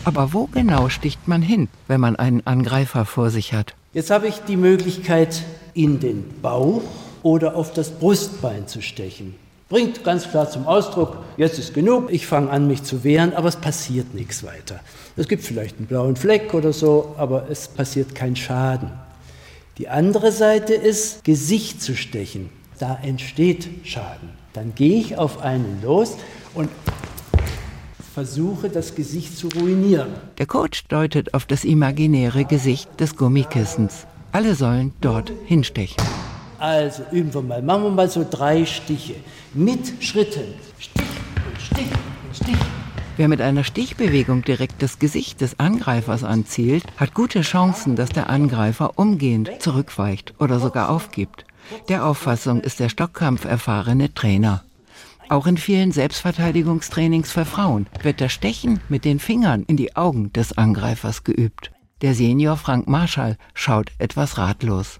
Aber 0.05 0.33
wo 0.33 0.47
genau 0.47 0.89
sticht 0.89 1.29
man 1.29 1.43
hin, 1.43 1.69
wenn 1.87 2.01
man 2.01 2.17
einen 2.17 2.45
Angreifer 2.47 3.05
vor 3.05 3.31
sich 3.31 3.53
hat? 3.53 3.75
Jetzt 3.93 4.11
habe 4.11 4.27
ich 4.27 4.41
die 4.41 4.57
Möglichkeit, 4.57 5.43
in 5.75 6.01
den 6.01 6.25
Bauch 6.43 6.83
oder 7.23 7.55
auf 7.55 7.73
das 7.73 7.91
Brustbein 7.91 8.67
zu 8.67 8.83
stechen. 8.83 9.35
Bringt 9.69 10.05
ganz 10.05 10.31
klar 10.31 10.49
zum 10.49 10.67
Ausdruck, 10.69 11.19
jetzt 11.37 11.59
ist 11.59 11.75
genug, 11.75 12.13
ich 12.13 12.29
fange 12.29 12.51
an, 12.51 12.69
mich 12.69 12.85
zu 12.85 13.03
wehren, 13.03 13.35
aber 13.35 13.49
es 13.49 13.57
passiert 13.57 14.15
nichts 14.15 14.45
weiter. 14.45 14.79
Es 15.17 15.27
gibt 15.27 15.43
vielleicht 15.43 15.79
einen 15.79 15.87
blauen 15.87 16.15
Fleck 16.15 16.55
oder 16.55 16.73
so, 16.73 17.17
aber 17.19 17.51
es 17.51 17.67
passiert 17.67 18.15
kein 18.15 18.37
Schaden. 18.37 18.93
Die 19.79 19.89
andere 19.89 20.31
Seite 20.31 20.73
ist, 20.75 21.25
Gesicht 21.25 21.83
zu 21.83 21.97
stechen. 21.97 22.49
Da 22.79 22.97
entsteht 23.03 23.69
Schaden. 23.85 24.31
Dann 24.53 24.73
gehe 24.77 25.01
ich 25.01 25.19
auf 25.19 25.41
einen 25.41 25.81
los 25.83 26.17
und 26.55 26.71
versuche, 28.15 28.71
das 28.71 28.95
Gesicht 28.95 29.37
zu 29.37 29.49
ruinieren. 29.49 30.09
Der 30.39 30.47
Coach 30.47 30.85
deutet 30.87 31.35
auf 31.35 31.45
das 31.45 31.65
imaginäre 31.65 32.45
Gesicht 32.45 32.89
des 33.01 33.17
Gummikissens. 33.17 34.07
Alle 34.31 34.55
sollen 34.55 34.93
dort 35.01 35.33
hinstechen. 35.45 36.03
Also 36.59 37.03
üben 37.13 37.33
wir 37.35 37.43
mal. 37.43 37.63
Machen 37.63 37.85
wir 37.85 37.91
mal 37.91 38.09
so 38.09 38.27
drei 38.29 38.65
Stiche 38.65 39.15
mit 39.55 40.03
Schritten. 40.03 40.55
Stich 40.79 41.03
und 41.47 41.61
Stich 41.61 41.91
und 42.27 42.37
Stich. 42.37 42.57
Wer 43.17 43.29
mit 43.29 43.41
einer 43.41 43.65
Stichbewegung 43.65 44.43
direkt 44.43 44.83
das 44.83 44.99
Gesicht 44.99 45.41
des 45.41 45.59
Angreifers 45.59 46.23
anzielt, 46.23 46.85
hat 46.99 47.15
gute 47.15 47.41
Chancen, 47.41 47.97
dass 47.97 48.11
der 48.11 48.29
Angreifer 48.29 48.99
umgehend 48.99 49.51
zurückweicht 49.59 50.35
oder 50.39 50.61
sogar 50.61 50.91
aufgibt. 50.91 51.47
Der 51.89 52.05
Auffassung 52.05 52.61
ist 52.61 52.79
der 52.79 52.91
Stockkampf 52.91 53.45
erfahrene 53.45 54.13
Trainer. 54.13 54.63
Auch 55.29 55.47
in 55.47 55.57
vielen 55.57 55.93
Selbstverteidigungstrainings 55.93 57.33
für 57.33 57.45
Frauen 57.45 57.87
wird 58.03 58.21
das 58.21 58.33
Stechen 58.33 58.81
mit 58.89 59.05
den 59.05 59.19
Fingern 59.19 59.65
in 59.67 59.77
die 59.77 59.97
Augen 59.97 60.33
des 60.33 60.57
Angreifers 60.57 61.25
geübt. 61.25 61.73
Der 62.03 62.15
Senior 62.15 62.57
Frank 62.57 62.87
Marschall 62.87 63.37
schaut 63.55 63.91
etwas 63.99 64.39
ratlos. 64.39 64.99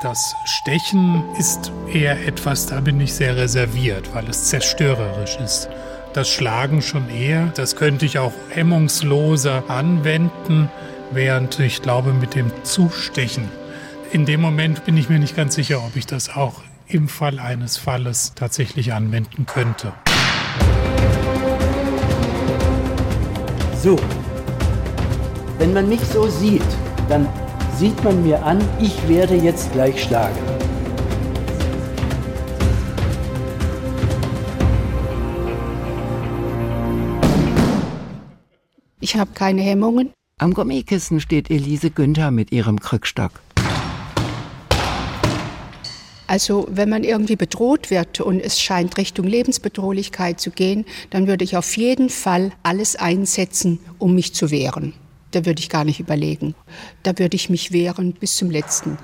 Das 0.00 0.36
Stechen 0.44 1.24
ist 1.36 1.72
eher 1.92 2.24
etwas, 2.24 2.66
da 2.66 2.78
bin 2.78 3.00
ich 3.00 3.14
sehr 3.14 3.36
reserviert, 3.36 4.14
weil 4.14 4.28
es 4.28 4.44
zerstörerisch 4.44 5.36
ist. 5.44 5.68
Das 6.12 6.28
Schlagen 6.28 6.82
schon 6.82 7.10
eher, 7.10 7.48
das 7.56 7.74
könnte 7.74 8.06
ich 8.06 8.20
auch 8.20 8.32
hemmungsloser 8.50 9.68
anwenden, 9.68 10.70
während 11.10 11.58
ich 11.58 11.82
glaube 11.82 12.12
mit 12.12 12.36
dem 12.36 12.52
Zustechen. 12.62 13.48
In 14.12 14.24
dem 14.24 14.40
Moment 14.40 14.84
bin 14.84 14.96
ich 14.96 15.08
mir 15.08 15.18
nicht 15.18 15.34
ganz 15.34 15.56
sicher, 15.56 15.82
ob 15.84 15.96
ich 15.96 16.06
das 16.06 16.28
auch 16.28 16.62
im 16.86 17.08
Fall 17.08 17.40
eines 17.40 17.76
Falles 17.76 18.34
tatsächlich 18.36 18.92
anwenden 18.92 19.46
könnte. 19.46 19.92
So, 23.82 23.98
wenn 25.58 25.72
man 25.72 25.88
mich 25.88 26.02
so 26.02 26.28
sieht, 26.28 26.62
dann 27.08 27.26
sieht 27.78 28.02
man 28.02 28.24
mir 28.24 28.44
an, 28.44 28.60
ich 28.80 29.08
werde 29.08 29.36
jetzt 29.36 29.72
gleich 29.72 30.02
schlagen. 30.02 30.36
Ich 39.00 39.14
habe 39.14 39.30
keine 39.32 39.62
Hemmungen. 39.62 40.10
Am 40.38 40.54
Gummikissen 40.54 41.20
steht 41.20 41.50
Elise 41.50 41.90
Günther 41.90 42.32
mit 42.32 42.50
ihrem 42.50 42.80
Krückstock. 42.80 43.30
Also 46.26 46.66
wenn 46.68 46.88
man 46.88 47.04
irgendwie 47.04 47.36
bedroht 47.36 47.90
wird 47.90 48.20
und 48.20 48.40
es 48.40 48.60
scheint 48.60 48.98
Richtung 48.98 49.24
Lebensbedrohlichkeit 49.24 50.40
zu 50.40 50.50
gehen, 50.50 50.84
dann 51.10 51.28
würde 51.28 51.44
ich 51.44 51.56
auf 51.56 51.76
jeden 51.76 52.10
Fall 52.10 52.50
alles 52.64 52.96
einsetzen, 52.96 53.78
um 53.98 54.16
mich 54.16 54.34
zu 54.34 54.50
wehren. 54.50 54.94
Da 55.32 55.44
würde 55.44 55.60
ich 55.60 55.68
gar 55.68 55.84
nicht 55.84 56.00
überlegen. 56.00 56.54
Da 57.02 57.18
würde 57.18 57.36
ich 57.36 57.50
mich 57.50 57.72
wehren 57.72 58.12
bis 58.12 58.36
zum 58.36 58.50
letzten. 58.50 58.98